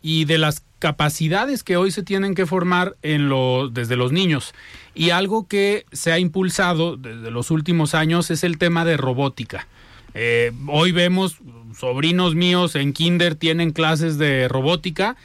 [0.07, 3.27] y de las capacidades que hoy se tienen que formar en
[3.73, 4.53] desde los niños.
[4.93, 9.67] Y algo que se ha impulsado desde los últimos años es el tema de robótica.
[10.13, 11.39] Eh, hoy vemos
[11.75, 15.15] sobrinos míos en kinder tienen clases de robótica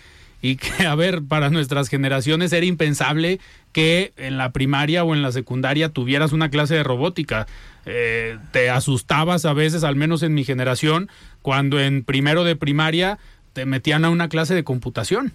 [0.41, 3.39] y que, a ver, para nuestras generaciones era impensable
[3.73, 7.47] que en la primaria o en la secundaria tuvieras una clase de robótica.
[7.85, 11.11] Eh, te asustabas a veces, al menos en mi generación,
[11.43, 13.19] cuando en primero de primaria
[13.53, 15.33] te metían a una clase de computación.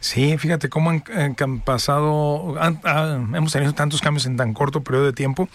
[0.00, 1.02] Sí, fíjate cómo han,
[1.40, 5.48] han pasado, han- han- hemos tenido tantos cambios en tan corto periodo de tiempo.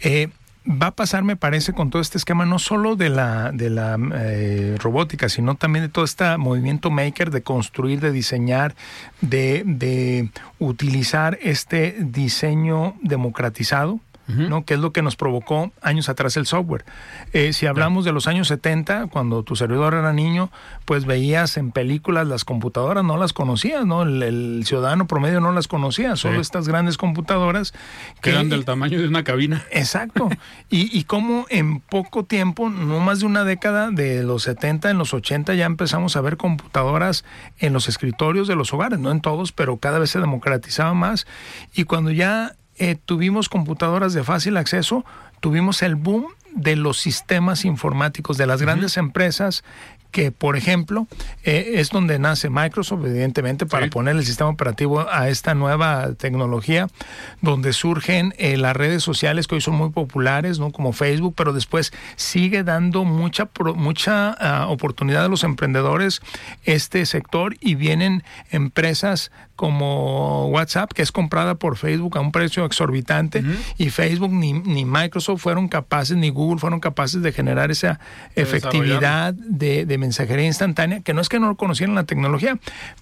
[0.00, 0.28] Eh,
[0.70, 3.96] va a pasar, me parece, con todo este esquema, no solo de la, de la
[4.14, 8.74] eh, robótica, sino también de todo este movimiento maker de construir, de diseñar,
[9.20, 13.98] de, de utilizar este diseño democratizado.
[14.36, 14.64] ¿No?
[14.64, 16.84] que es lo que nos provocó años atrás el software.
[17.32, 20.50] Eh, si hablamos de los años 70, cuando tu servidor era niño,
[20.84, 24.02] pues veías en películas las computadoras, no las conocías, ¿no?
[24.02, 26.40] El, el ciudadano promedio no las conocía, solo Sí.
[26.40, 27.72] estas grandes computadoras
[28.20, 29.64] Que eran del tamaño de una cabina.
[29.70, 30.28] Exacto.
[30.68, 34.98] y, y cómo en poco tiempo, no más de una década, de los 70, en
[34.98, 37.24] los 80, ya empezamos a ver computadoras
[37.58, 41.26] en los escritorios de los hogares, no en todos, pero cada vez se democratizaba más.
[41.74, 45.04] Y cuando ya eh, tuvimos computadoras de fácil acceso,
[45.38, 49.62] tuvimos el boom de los sistemas informáticos de las grandes empresas
[50.10, 51.06] que, por ejemplo,
[51.44, 53.90] eh, es donde nace Microsoft, evidentemente, para Sí.
[53.90, 56.88] poner el sistema operativo a esta nueva tecnología,
[57.42, 60.72] donde surgen eh, las redes sociales que hoy son muy populares, ¿no?
[60.72, 66.20] como Facebook, pero después sigue dando mucha, pro- mucha ah, oportunidad a los emprendedores
[66.64, 72.64] este sector y vienen empresas como WhatsApp, que es comprada por Facebook a un precio
[72.64, 73.44] exorbitante,
[73.76, 78.00] y Facebook ni, ni Microsoft fueron capaces, ni Google fueron capaces de generar esa
[78.36, 82.58] efectividad de, de mensajería instantánea, que no es que no conocieran la tecnología,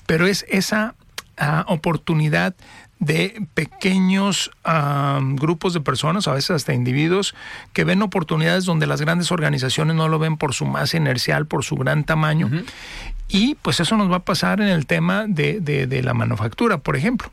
[0.06, 0.96] pero es esa
[1.36, 2.56] ah, oportunidad
[3.01, 7.34] de pequeños ah, grupos de personas, a veces hasta individuos,
[7.72, 11.64] que ven oportunidades donde las grandes organizaciones no lo ven por su masa inercial, por
[11.64, 12.51] su gran tamaño.
[13.30, 16.78] Y pues eso nos va a pasar en el tema de, de- de la manufactura,
[16.78, 17.30] por ejemplo.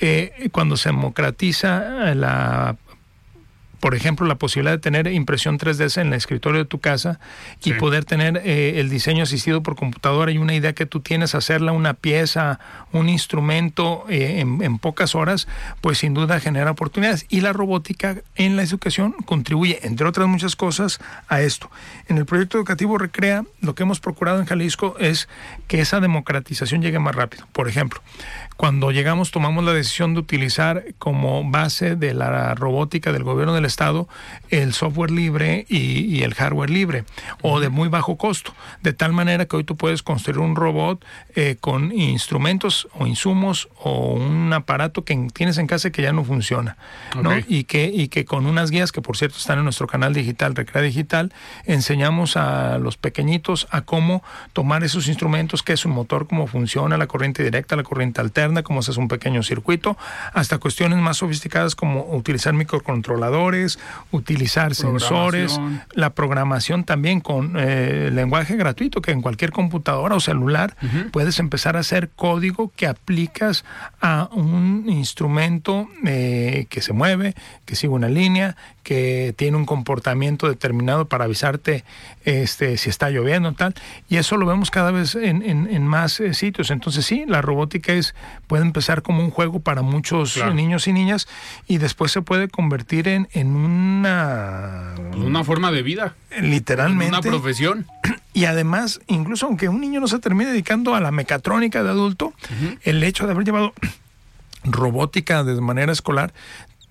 [0.00, 2.76] Eh, cuando se democratiza la
[3.84, 7.20] por ejemplo, la posibilidad de tener impresión 3D en el escritorio de tu casa
[7.62, 7.72] y Sí.
[7.74, 11.72] poder tener eh, el diseño asistido por computadora y una idea que tú tienes, hacerla
[11.72, 12.60] una pieza,
[12.92, 15.48] un instrumento eh, en, en pocas horas,
[15.82, 17.26] pues sin duda genera oportunidades.
[17.28, 21.70] Y la robótica en la educación contribuye, entre otras muchas cosas, a esto.
[22.08, 25.28] En el proyecto educativo Recrea, lo que hemos procurado en Jalisco es
[25.68, 27.46] que esa democratización llegue más rápido.
[27.52, 28.00] Por ejemplo,
[28.56, 33.64] cuando llegamos tomamos la decisión de utilizar como base de la robótica del gobierno del
[33.64, 34.08] estado
[34.50, 37.04] el software libre y, y el hardware libre
[37.42, 41.04] o de muy bajo costo, de tal manera que hoy tú puedes construir un robot
[41.34, 46.12] eh, con instrumentos o insumos o un aparato que en- tienes en casa que ya
[46.12, 46.76] no funciona.
[47.48, 50.54] Y que, y que con unas guías que por cierto están en nuestro canal digital,
[50.54, 51.32] Recrea Digital,
[51.64, 56.96] enseñamos a los pequeñitos a cómo tomar esos instrumentos, qué es un motor, cómo funciona
[56.96, 59.96] la corriente directa, la corriente alterna, cómo se hace un pequeño circuito,
[60.32, 63.78] hasta cuestiones más sofisticadas como utilizar microcontroladores
[64.10, 65.60] utilizar sensores,
[65.92, 70.76] la programación también con eh, lenguaje gratuito que en cualquier computadora o celular
[71.12, 73.64] puedes empezar a hacer código que aplicas
[74.00, 77.34] a un instrumento eh, que se mueve,
[77.64, 81.84] que sigue una línea, que tiene un comportamiento determinado para avisarte
[82.24, 83.74] este, si está lloviendo tal.
[84.08, 86.70] Y eso lo vemos cada vez en, más eh, sitios.
[86.70, 88.14] Entonces sí, la robótica es,
[88.46, 91.26] puede empezar como un juego para muchos niños y niñas
[91.66, 94.94] y después se puede convertir en, en una...
[95.16, 96.14] Una forma de vida.
[96.40, 97.08] Literalmente.
[97.08, 97.86] Una profesión.
[98.34, 102.34] Y además, incluso aunque un niño no se termine dedicando a la mecatrónica de adulto,
[102.82, 103.72] el hecho de haber llevado
[104.64, 106.34] robótica de manera escolar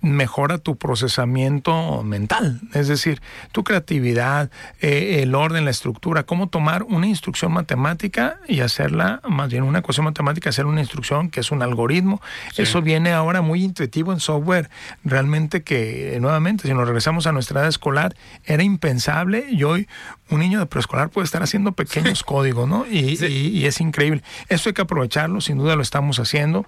[0.04, 3.22] mejora tu procesamiento mental, es decir,
[3.54, 4.52] tu creatividad,
[4.82, 9.80] eh, el orden, la estructura, cómo tomar una instrucción matemática y hacerla, más bien una
[9.80, 12.22] ecuación matemática, hacer una instrucción que es un algoritmo.
[12.58, 14.70] Eso viene ahora muy intuitivo en software,
[15.06, 18.14] realmente que nuevamente, si nos regresamos a nuestra edad escolar,
[18.46, 19.88] era impensable y hoy
[20.30, 22.86] un niño de preescolar puede estar haciendo pequeños códigos, ¿no?
[22.90, 24.22] Y, es increíble.
[24.50, 26.66] Esto hay que aprovecharlo, sin duda lo estamos haciendo.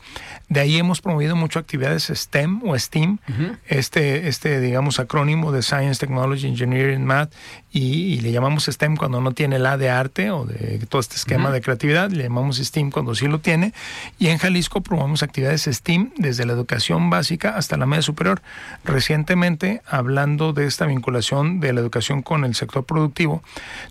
[0.47, 3.19] De ahí hemos promovido mucho actividades STEM o STEAM,
[3.67, 7.33] este, este, digamos, acrónimo de Science, Technology, Engineering, Math,
[7.71, 11.51] y, le llamamos STEM cuando no tiene la de arte o de todo este esquema
[11.51, 13.73] de creatividad, le llamamos STEAM cuando sí lo tiene.
[14.17, 18.41] Y en Jalisco promovemos actividades STEAM desde la educación básica hasta la media superior.
[18.85, 23.43] Recientemente, hablando de esta vinculación de la educación con el sector productivo,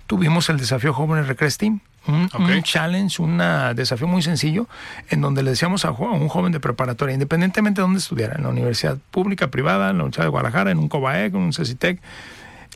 [0.06, 1.80] tuvimos el desafío Jóvenes Recres Team.
[2.06, 3.38] Un, challenge, un
[3.74, 4.66] desafío muy sencillo,
[5.08, 8.50] en donde le decíamos a, un joven de preparatoria, independientemente de dónde estudiara, en la
[8.50, 12.00] universidad pública, privada, en la Universidad de Guadalajara, en un COBAEC, en un CECITEC,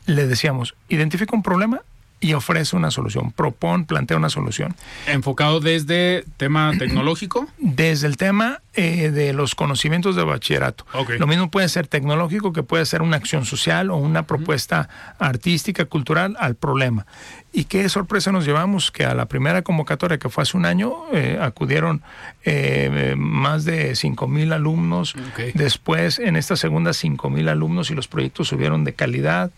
[0.07, 1.83] le decíamos, identifica un problema
[2.21, 4.75] y ofrece una solución, propone, plantea una solución.
[5.07, 7.49] ¿Enfocado desde tema tecnológico?
[7.59, 10.85] Desde el tema eh, de los conocimientos de bachillerato.
[11.19, 14.89] Lo mismo puede ser tecnológico que puede ser una acción social o una propuesta
[15.19, 17.07] artística, cultural al problema.
[17.53, 20.93] Y qué sorpresa nos llevamos que a la primera convocatoria que fue hace un año
[21.12, 22.03] eh, acudieron
[22.45, 25.16] eh, más de 5 mil alumnos.
[25.55, 29.51] Después en esta segunda 5 mil alumnos y los proyectos subieron de calidad.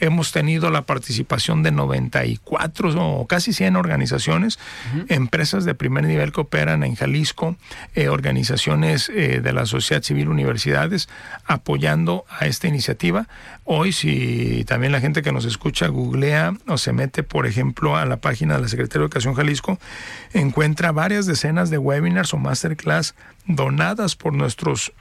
[0.00, 1.70] Hemos tenido la participación de
[2.10, 4.58] 94 o casi 100 organizaciones,
[5.08, 7.56] empresas de primer nivel que operan en Jalisco,
[8.08, 11.08] organizaciones eh, de la sociedad civil, universidades,
[11.46, 13.28] apoyando a esta iniciativa.
[13.64, 18.04] Hoy, si también la gente que nos escucha googlea o se mete, por ejemplo, a
[18.06, 19.78] la página de la Secretaría de Educación Jalisco,
[20.32, 23.14] encuentra varias decenas de webinars o masterclass
[23.46, 24.92] donadas por nuestros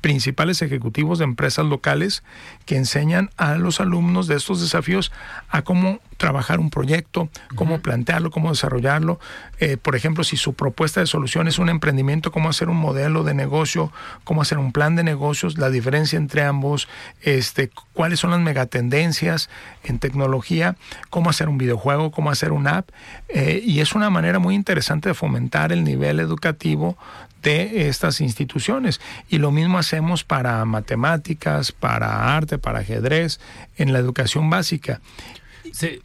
[0.00, 2.22] principales ejecutivos de empresas locales
[2.70, 5.10] que enseñan a los alumnos de estos desafíos
[5.48, 9.18] a cómo trabajar un proyecto, cómo plantearlo, cómo desarrollarlo.
[9.58, 13.24] Eh, por ejemplo, si su propuesta de solución es un emprendimiento, cómo hacer un modelo
[13.24, 13.90] de negocio,
[14.22, 16.86] cómo hacer un plan de negocios, la diferencia entre ambos,
[17.22, 19.50] este, cuáles son las megatendencias
[19.82, 20.76] en tecnología,
[21.08, 22.90] cómo hacer un videojuego, cómo hacer una app.
[23.30, 26.96] Eh, y es una manera muy interesante de fomentar el nivel educativo
[27.42, 29.00] de estas instituciones.
[29.28, 33.40] Y lo mismo hacemos para matemáticas, para arte, para ajedrez,
[33.76, 35.00] en la educación básica.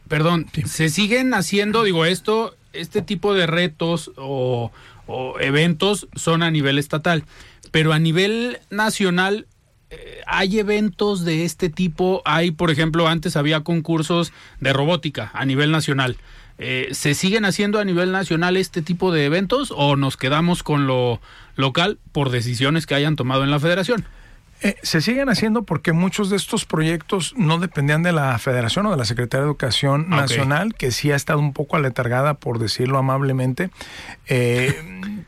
[0.08, 4.70] perdón, se siguen haciendo, digo, esto, este tipo de retos o,
[5.40, 7.24] eventos son a nivel estatal,
[7.70, 9.46] pero a nivel nacional
[9.90, 12.22] eh, hay eventos de este tipo.
[12.24, 16.16] Hay, por ejemplo, antes había concursos de robótica a nivel nacional.
[16.58, 20.86] Eh, ¿Se siguen haciendo a nivel nacional este tipo de eventos o nos quedamos con
[20.86, 21.20] lo
[21.54, 24.06] local por decisiones que hayan tomado en la federación?
[24.62, 28.90] Eh, se siguen haciendo porque muchos de estos proyectos no dependían de la Federación o
[28.90, 32.58] de la Secretaría de Educación ah, Nacional, que sí ha estado un poco aletargada, por
[32.58, 33.70] decirlo amablemente.
[34.26, 34.74] Eh,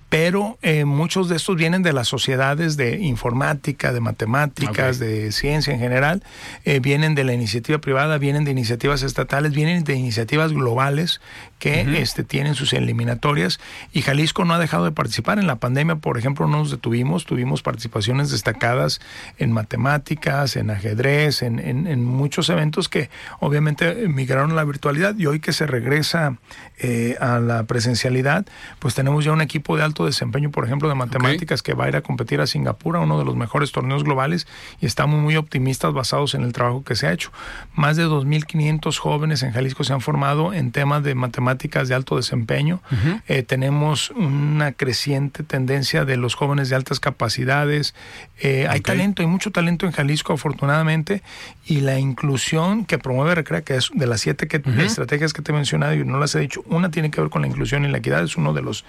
[0.09, 5.74] pero eh, muchos de estos vienen de las sociedades de informática, de matemáticas, de ciencia
[5.74, 6.22] en general,
[6.64, 11.20] eh, vienen de la iniciativa privada, vienen de iniciativas estatales, vienen de iniciativas globales
[11.59, 13.59] que este, tienen sus eliminatorias.
[13.92, 15.38] Y Jalisco no ha dejado de participar.
[15.38, 19.00] En la pandemia, por ejemplo, no nos detuvimos, tuvimos participaciones destacadas
[19.38, 25.16] en matemáticas, en ajedrez, en, en, muchos eventos que obviamente migraron a la virtualidad.
[25.18, 26.38] Y hoy que se regresa
[26.78, 28.46] eh, a la presencialidad,
[28.78, 31.88] pues tenemos ya un equipo de alto desempeño, por ejemplo, de matemáticas que va a
[31.88, 34.46] ir a competir a Singapur, a uno de los mejores torneos globales,
[34.80, 37.30] y estamos muy optimistas basados en el trabajo que se ha hecho.
[37.74, 42.16] Más de 2.500 jóvenes en Jalisco se han formado en temas de matemáticas de alto
[42.16, 42.80] desempeño.
[43.26, 47.94] Eh, tenemos una creciente tendencia de los jóvenes de altas capacidades.
[48.40, 51.22] Eh, hay talento, hay mucho talento en Jalisco, afortunadamente,
[51.66, 55.53] y la inclusión que promueve Recrea, que es de las siete que, estrategias que te
[55.53, 57.88] he mencionado y no las he dicho, una tiene que ver con la inclusión y
[57.88, 58.84] la equidad, es uno de los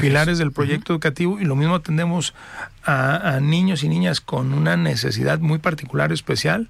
[0.00, 2.34] pilares del del proyecto educativo y lo mismo atendemos
[2.84, 6.68] a, niños y niñas con una necesidad muy particular, especial,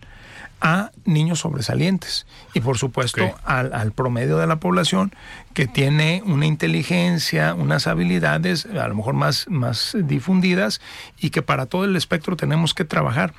[0.61, 2.25] a niños sobresalientes
[2.55, 5.13] y por supuesto al, promedio de la población
[5.55, 10.81] que tiene una inteligencia, unas habilidades a lo mejor más, más difundidas
[11.19, 13.35] y que para todo el espectro tenemos que trabajar.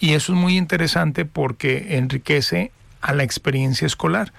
[0.00, 2.72] Y eso es muy interesante porque enriquece
[3.04, 4.32] a la experiencia escolar.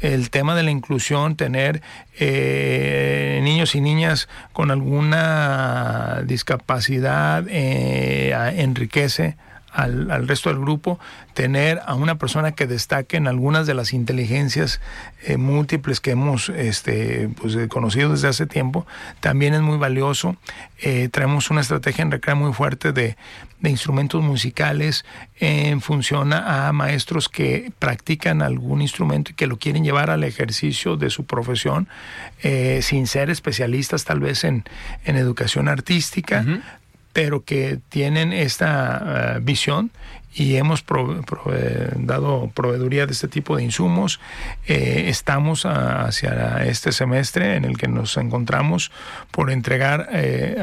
[0.00, 1.82] El tema de la inclusión, tener
[2.18, 9.36] eh, niños y niñas con alguna discapacidad, eh, enriquece
[9.72, 10.98] al, resto del grupo,
[11.34, 14.80] tener a una persona que destaque en algunas de las inteligencias
[15.22, 18.84] eh, múltiples que hemos este, pues, conocido desde hace tiempo,
[19.20, 20.36] también es muy valioso.
[20.80, 23.16] Eh, traemos una estrategia en Recrea muy fuerte de,
[23.62, 25.04] instrumentos musicales
[25.40, 30.96] en función a maestros que practican algún instrumento y que lo quieren llevar al ejercicio
[30.96, 31.88] de su profesión,
[32.80, 34.64] sin ser especialistas tal vez en,
[35.04, 36.44] educación artística,
[37.12, 39.90] pero que tienen esta eh, visión
[40.38, 40.84] y hemos
[41.52, 44.20] eh, dado proveeduría de este tipo de insumos.
[44.66, 48.92] Eh, estamos hacia este semestre en el que nos encontramos
[49.32, 50.56] por entregar, eh,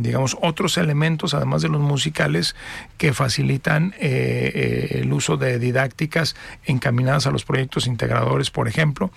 [0.00, 2.56] digamos, otros elementos, además de los musicales,
[2.96, 6.34] que facilitan el uso de didácticas
[6.64, 9.10] encaminadas a los proyectos integradores, por ejemplo.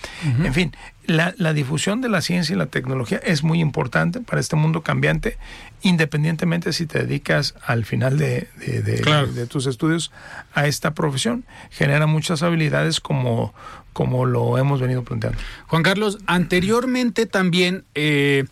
[0.44, 0.74] En fin,
[1.10, 5.38] la, difusión de la ciencia y la tecnología es muy importante para este mundo cambiante,
[5.82, 10.12] independientemente si te dedicas al final de, de, de tus estudios
[10.54, 11.46] a esta profesión.
[11.72, 13.54] Genera muchas habilidades como,
[13.94, 15.40] como lo hemos venido planteando.
[15.68, 18.46] Juan Carlos, anteriormente también eh,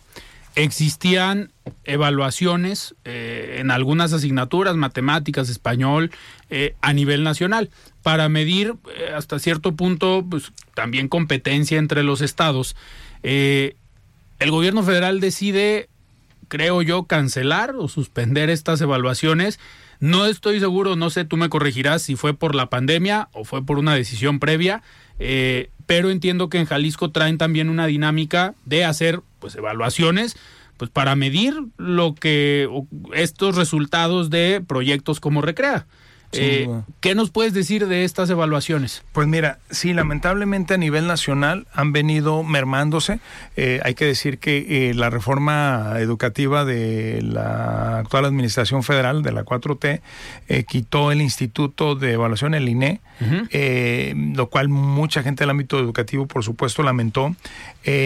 [0.54, 1.52] existían
[1.84, 6.10] evaluaciones eh, en algunas asignaturas, matemáticas, español,
[6.50, 7.70] eh, a nivel nacional,
[8.02, 8.74] para medir
[9.14, 12.76] hasta cierto punto pues, también competencia entre los estados.
[13.22, 13.74] el
[14.50, 15.88] gobierno federal decide,
[16.48, 19.58] creo yo, cancelar o suspender estas evaluaciones
[20.00, 23.64] no estoy seguro, no sé, tú me corregirás si fue por la pandemia o fue
[23.64, 24.82] por una decisión previa,
[25.18, 30.36] eh, pero entiendo que en Jalisco traen también una dinámica de hacer pues evaluaciones
[30.76, 32.68] pues para medir lo que
[33.14, 35.86] estos resultados de proyectos como Recrea.
[36.32, 36.68] Eh,
[37.00, 39.02] ¿Qué nos puedes decir de estas evaluaciones?
[39.12, 43.20] Pues mira, sí, lamentablemente a nivel nacional han venido mermándose.
[43.56, 49.32] Eh, hay que decir que eh, la reforma educativa de la actual administración federal, de
[49.32, 50.02] la 4T,
[50.66, 53.00] quitó el Instituto de Evaluación, el INE,
[54.34, 57.34] lo cual mucha gente del ámbito educativo, por supuesto, lamentó.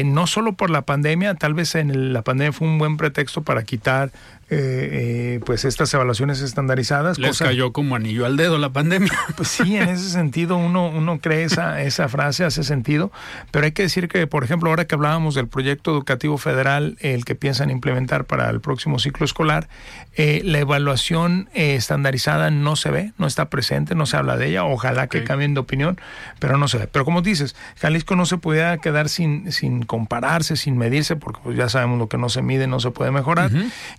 [0.04, 3.64] no solo por la pandemia, tal vez en la pandemia fue un buen pretexto para
[3.64, 4.12] quitar
[4.55, 7.18] eh, eh, pues estas evaluaciones estandarizadas.
[7.18, 9.11] Les cayó como anillo al dedo la pandemia.
[9.36, 13.11] Pues sí, en ese sentido uno, uno cree esa, esa frase, hace sentido,
[13.50, 17.24] pero hay que decir que, por ejemplo, ahora que hablábamos del proyecto educativo federal, el
[17.24, 19.68] que piensan implementar para el próximo ciclo escolar,
[20.16, 24.64] eh, la evaluación estandarizada no se ve, no está presente, no se habla de ella,
[24.64, 25.98] ojalá que cambien de opinión,
[26.40, 26.86] pero no se ve.
[26.88, 31.57] Pero como dices, Jalisco no se puede quedar sin, sin compararse, sin medirse, porque pues
[31.57, 33.50] ya sabemos lo que no se mide no se puede mejorar,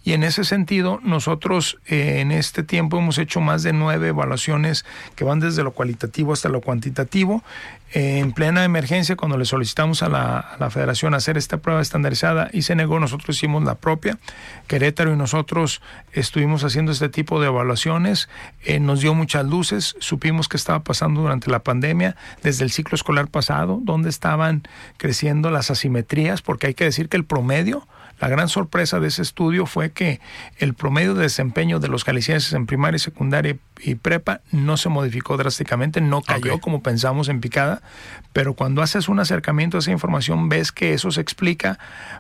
[0.04, 4.86] y en ese sentido, nosotros eh, en este tiempo hemos hecho más de nueve evaluaciones
[5.16, 7.44] que van desde lo cualitativo hasta lo cuantitativo.
[7.96, 12.76] en plena emergencia, cuando le solicitamos a la, federación hacer esta prueba estandarizada y se
[12.76, 14.18] negó, nosotros hicimos la propia.
[14.68, 15.82] Querétaro y nosotros
[16.12, 18.30] estuvimos haciendo este tipo de evaluaciones.
[18.64, 22.96] Eh, nos dio muchas luces, supimos qué estaba pasando durante la pandemia, desde el ciclo
[22.96, 24.64] escolar pasado, donde estaban
[24.98, 27.88] creciendo las asimetrías, porque hay que decir que el promedio
[28.24, 30.22] la gran sorpresa de ese estudio fue que
[30.58, 35.36] el promedio de desempeño de los jaliscienses en primaria, secundaria y prepa no se modificó
[35.36, 37.82] drásticamente, no cayó como pensamos en picada,
[38.32, 41.80] pero cuando haces un acercamiento a esa información ves que eso se explica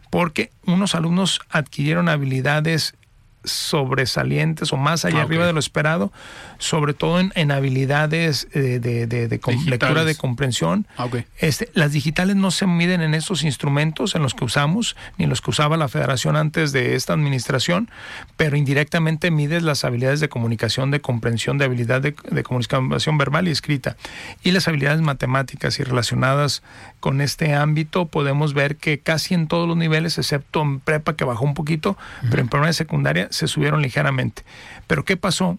[0.09, 2.95] porque unos alumnos adquirieron habilidades
[3.43, 6.11] sobresalientes o más allá ah, arriba de lo esperado,
[6.57, 10.87] sobre todo en, habilidades eh, de, de, lectura de comprensión.
[10.97, 11.07] Ah,
[11.39, 15.29] este, las digitales no se miden en estos instrumentos en los que usamos, ni en
[15.29, 17.89] los que usaba la federación antes de esta administración,
[18.37, 23.47] pero indirectamente mides las habilidades de comunicación, de comprensión, de habilidad de, de comunicación verbal
[23.47, 23.97] y escrita.
[24.43, 26.63] Y las habilidades matemáticas y relacionadas
[27.03, 31.25] con este ámbito, podemos ver que casi en todos los niveles, excepto en prepa que
[31.25, 31.97] bajó un poquito,
[32.29, 34.43] pero en primaria y secundaria se subieron ligeramente.
[34.87, 35.57] Pero ¿qué pasó?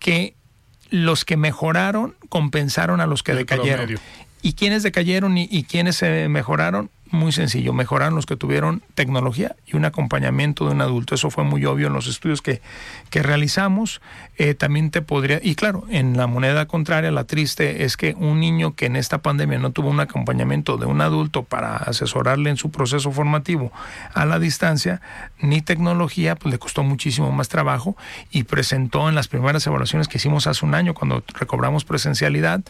[0.00, 0.34] Que
[0.90, 4.00] los que mejoraron compensaron a los que decayeron.
[4.42, 6.90] ¿Y quiénes decayeron y, quiénes se mejoraron?
[7.10, 11.14] Muy sencillo, mejoraron los que tuvieron tecnología y un acompañamiento de un adulto.
[11.14, 12.60] Eso fue muy obvio en los estudios que,
[13.10, 14.00] que realizamos.
[14.38, 18.40] Eh, también te podría, y claro, en la moneda contraria, la triste es que un
[18.40, 22.56] niño que en esta pandemia no tuvo un acompañamiento de un adulto para asesorarle en
[22.56, 23.72] su proceso formativo
[24.12, 25.00] a la distancia,
[25.40, 27.96] ni tecnología, pues le costó muchísimo más trabajo
[28.30, 32.60] y presentó en las primeras evaluaciones que hicimos hace un año, cuando recobramos presencialidad,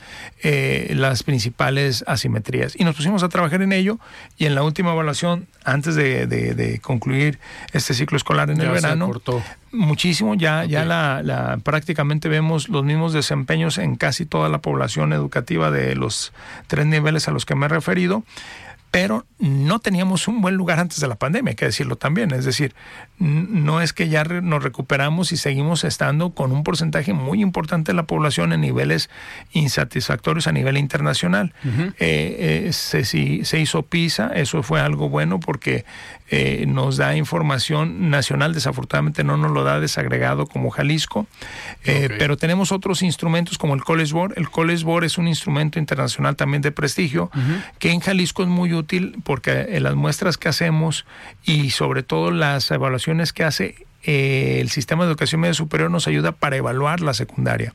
[0.43, 2.75] eh, las principales asimetrías.
[2.79, 3.99] Y nos pusimos a trabajar en ello
[4.39, 7.39] y en la última evaluación, antes de, concluir
[7.73, 9.11] este ciclo escolar en el verano,
[9.73, 15.71] muchísimo, ya, ya la, prácticamente vemos los mismos desempeños en casi toda la población educativa
[15.71, 16.33] de los
[16.67, 18.25] tres niveles a los que me he referido
[18.91, 22.31] pero no teníamos un buen lugar antes de la pandemia, hay que decirlo también.
[22.31, 22.75] Es decir,
[23.19, 27.97] no es que ya nos recuperamos y seguimos estando con un porcentaje muy importante de
[27.97, 29.11] la población en niveles
[29.53, 31.53] insatisfactorios a nivel internacional.
[31.99, 35.85] Eh, eh, se, se, hizo PISA, eso fue algo bueno porque
[36.29, 41.27] eh, nos da información nacional, desafortunadamente no nos lo da desagregado como Jalisco,
[42.19, 44.33] pero tenemos otros instrumentos como el College Board.
[44.37, 47.31] El College Board es un instrumento internacional también de prestigio
[47.79, 51.07] que en Jalisco es muy útil porque en las muestras que hacemos
[51.45, 56.07] y sobre todo las evaluaciones que hace eh, el sistema de educación media superior nos
[56.07, 57.75] ayuda para evaluar la secundaria.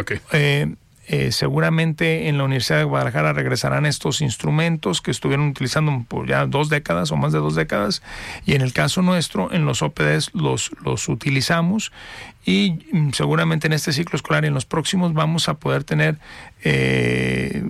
[0.00, 0.20] Okay.
[0.32, 0.74] Eh,
[1.12, 6.46] eh, seguramente en la Universidad de Guadalajara regresarán estos instrumentos que estuvieron utilizando por ya
[6.46, 8.00] dos décadas o más de dos décadas
[8.46, 11.90] y en el caso nuestro en los OPDs los, los utilizamos
[12.50, 16.18] y mm, seguramente en este ciclo escolar y en los próximos vamos a poder tener
[16.64, 17.62] eh,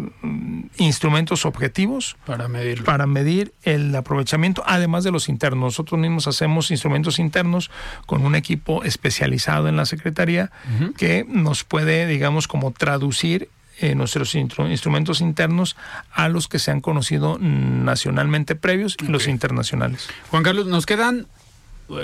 [0.79, 5.61] instrumentos objetivos para medir para medir el aprovechamiento además de los internos.
[5.61, 7.71] Nosotros mismos hacemos instrumentos internos
[8.07, 10.51] con un equipo especializado en la secretaría
[10.97, 13.51] que nos puede digamos como traducir
[13.81, 15.77] eh, nuestros instrumentos internos
[16.13, 20.09] a los que se han conocido nacionalmente previos y los internacionales.
[20.31, 21.27] Juan Carlos, nos quedan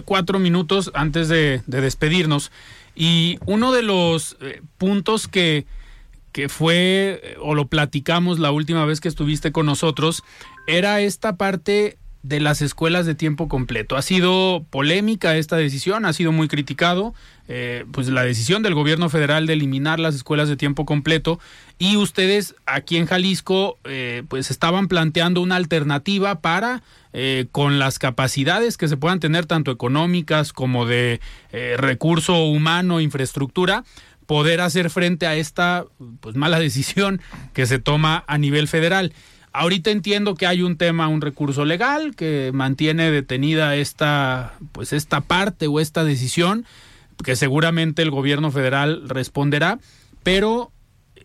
[0.05, 2.53] cuatro minutos antes de, despedirnos.
[2.95, 5.66] Y uno de los eh, puntos que,
[6.32, 10.22] que fue, o lo platicamos la última vez que estuviste con nosotros,
[10.66, 11.99] era esta parte
[12.29, 13.97] de las escuelas de tiempo completo.
[13.97, 17.14] Ha sido polémica esta decisión, ha sido muy criticado,
[17.47, 21.39] eh, pues la decisión del gobierno federal de eliminar las escuelas de tiempo completo
[21.79, 28.01] y ustedes aquí en Jalisco eh, pues estaban planteando una alternativa para eh, con las
[28.01, 31.20] capacidades que se puedan tener tanto económicas como de
[31.79, 33.85] recurso humano, infraestructura,
[34.27, 35.85] poder hacer frente a esta
[36.20, 37.20] pues mala decisión
[37.53, 39.12] que se toma a nivel federal.
[39.59, 45.23] Ahorita entiendo que hay un tema, un recurso legal que mantiene detenida esta, pues esta
[45.23, 46.67] parte o esta decisión,
[47.25, 49.79] que seguramente el gobierno federal responderá,
[50.23, 50.73] pero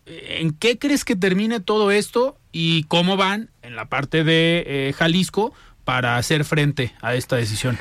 [0.06, 4.94] ¿en qué crees que termine todo esto y cómo van en la parte de eh,
[4.96, 5.52] Jalisco
[5.84, 7.78] para hacer frente a esta decisión?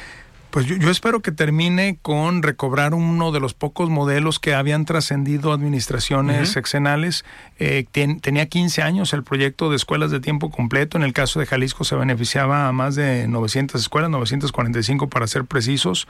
[0.51, 5.53] Pues yo, espero que termine con recobrar uno de los pocos modelos que habían trascendido
[5.53, 7.23] administraciones sexenales.
[7.57, 10.97] Eh, tenía 15 años el proyecto de escuelas de tiempo completo.
[10.97, 15.45] En el caso de Jalisco se beneficiaba a más de 900 escuelas, 945 para ser
[15.45, 16.09] precisos.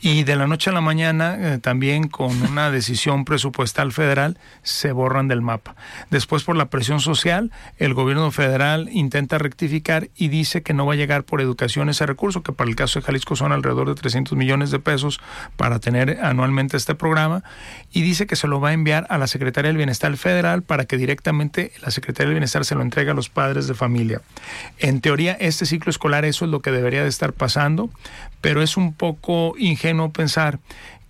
[0.00, 4.90] Y de la noche a la mañana, eh, también con una decisión presupuestal federal, se
[4.90, 5.76] borran del mapa.
[6.10, 10.94] Después, por la presión social, el gobierno federal intenta rectificar y dice que no va
[10.94, 13.94] a llegar por educación ese recurso, que para el caso de Jalisco son alrededor de
[13.94, 15.20] 300 millones de pesos
[15.56, 17.44] para tener anualmente este programa
[17.92, 20.84] y dice que se lo va a enviar a la Secretaría del Bienestar Federal para
[20.86, 24.22] que directamente la Secretaría del Bienestar se lo entregue a los padres de familia.
[24.78, 27.90] En teoría, este ciclo escolar eso es lo que debería de estar pasando,
[28.40, 30.58] pero es un poco ingenuo pensar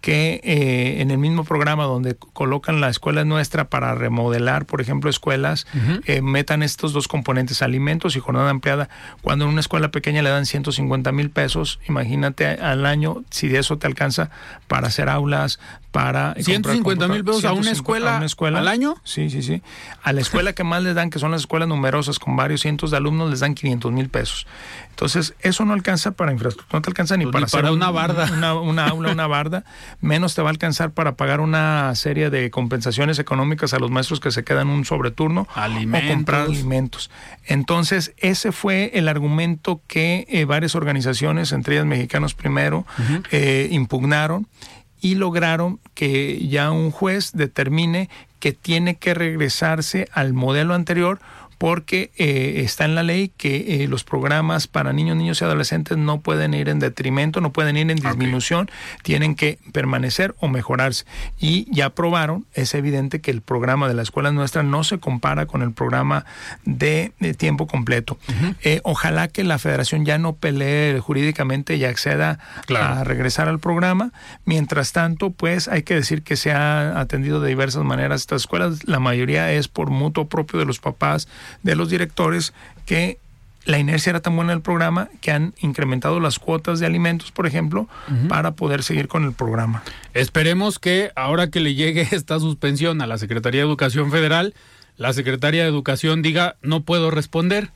[0.06, 5.10] que eh, en el mismo programa donde colocan la escuela nuestra para remodelar, por ejemplo,
[5.10, 5.66] escuelas,
[6.04, 8.88] eh, metan estos dos componentes, alimentos y jornada ampliada.
[9.20, 13.58] Cuando en una escuela pequeña le dan 150 mil pesos, imagínate al año si de
[13.58, 14.30] eso te alcanza
[14.68, 15.58] para hacer aulas,
[15.96, 16.34] para...
[16.34, 18.18] 150 mil pesos a una, escuela,
[18.58, 18.96] al año.
[19.02, 19.62] Sí, sí, sí.
[20.02, 22.90] A la escuela que más les dan, que son las escuelas numerosas con varios cientos
[22.90, 24.46] de alumnos, les dan 500 mil pesos.
[24.90, 28.30] Entonces, eso no alcanza para infraestructura, no te alcanza ni pues para, hacer una barda.
[28.62, 29.64] Una, aula, una barda,
[30.00, 34.20] menos te va a alcanzar para pagar una serie de compensaciones económicas a los maestros
[34.20, 36.10] que se quedan un sobreturno alimentos.
[36.10, 37.10] o comprar alimentos.
[37.46, 42.86] Entonces, ese fue el argumento que eh, varias organizaciones, entre ellas Mexicanos Primero,
[43.30, 44.46] eh, impugnaron
[45.06, 51.20] y lograron que ya un juez determine que tiene que regresarse al modelo anterior
[51.58, 55.96] porque eh, está en la ley que eh, los programas para niños, niños y adolescentes
[55.96, 58.70] no pueden ir en detrimento, no pueden ir en disminución,
[59.02, 61.04] tienen que permanecer o mejorarse.
[61.38, 65.46] Y ya aprobaron, es evidente que el programa de la escuela nuestra no se compara
[65.46, 66.26] con el programa
[66.64, 68.18] de, tiempo completo.
[68.62, 72.38] Eh, ojalá que la federación ya no pelee jurídicamente y acceda
[72.68, 74.12] a regresar al programa.
[74.44, 78.86] Mientras tanto, pues hay que decir que se ha atendido de diversas maneras estas escuelas.
[78.86, 81.28] La mayoría es por mutuo propio de los papás,
[81.62, 82.52] de los directores,
[82.84, 83.18] que
[83.64, 87.46] la inercia era tan buena del programa que han incrementado las cuotas de alimentos, por
[87.46, 87.88] ejemplo,
[88.28, 89.82] para poder seguir con el programa.
[90.14, 94.54] Esperemos que ahora que le llegue esta suspensión a la Secretaría de Educación Federal,
[94.96, 97.70] la Secretaría de Educación diga no puedo responder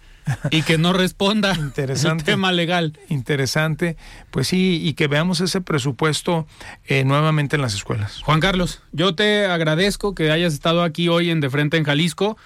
[0.51, 2.23] y que no responda Interesante.
[2.23, 2.99] el tema legal.
[3.09, 3.97] Interesante,
[4.31, 6.47] pues sí, y que veamos ese presupuesto
[6.87, 8.23] eh, nuevamente en las escuelas.
[8.23, 12.37] Juan Carlos, yo te agradezco que hayas estado aquí hoy en De Frente en Jalisco.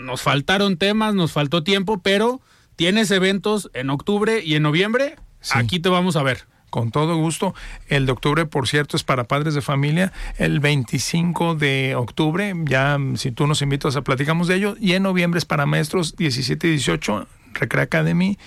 [0.00, 2.40] Nos faltaron temas, nos faltó tiempo, pero
[2.74, 5.16] tienes eventos en octubre y en noviembre.
[5.52, 6.46] Aquí te vamos a ver.
[6.70, 7.52] Con todo gusto.
[7.88, 10.12] El de octubre, por cierto, es para padres de familia.
[10.38, 14.76] El 25 de octubre, ya si tú nos invitas a platicamos de ello.
[14.80, 18.38] Y en noviembre es para maestros 17 y 18, Recrea Academy,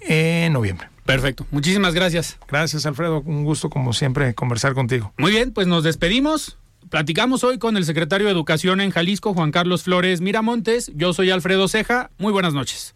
[0.00, 0.88] en noviembre.
[1.04, 1.46] Perfecto.
[1.50, 2.38] Muchísimas gracias.
[2.48, 3.20] Gracias, Alfredo.
[3.20, 5.12] Un gusto, como siempre, conversar contigo.
[5.18, 6.58] Muy bien, pues nos despedimos.
[6.90, 10.92] Platicamos hoy con el secretario de Educación en Jalisco, Juan Carlos Flores Miramontes.
[10.94, 12.10] Yo soy Alfredo Ceja.
[12.18, 12.94] Muy buenas noches.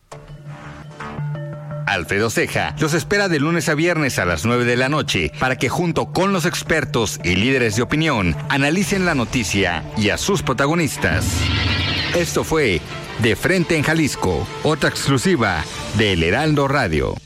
[1.86, 5.56] Alfredo Ceja los espera de lunes a viernes a las 9 de la noche para
[5.56, 10.44] que junto con los expertos y líderes de opinión analicen la noticia y a sus
[10.44, 11.26] protagonistas.
[12.14, 12.80] Esto fue
[13.18, 15.64] De Frente en Jalisco, otra exclusiva
[15.98, 17.16] de El Heraldo Radio.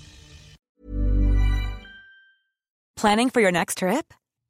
[2.98, 4.06] Planning for your next trip?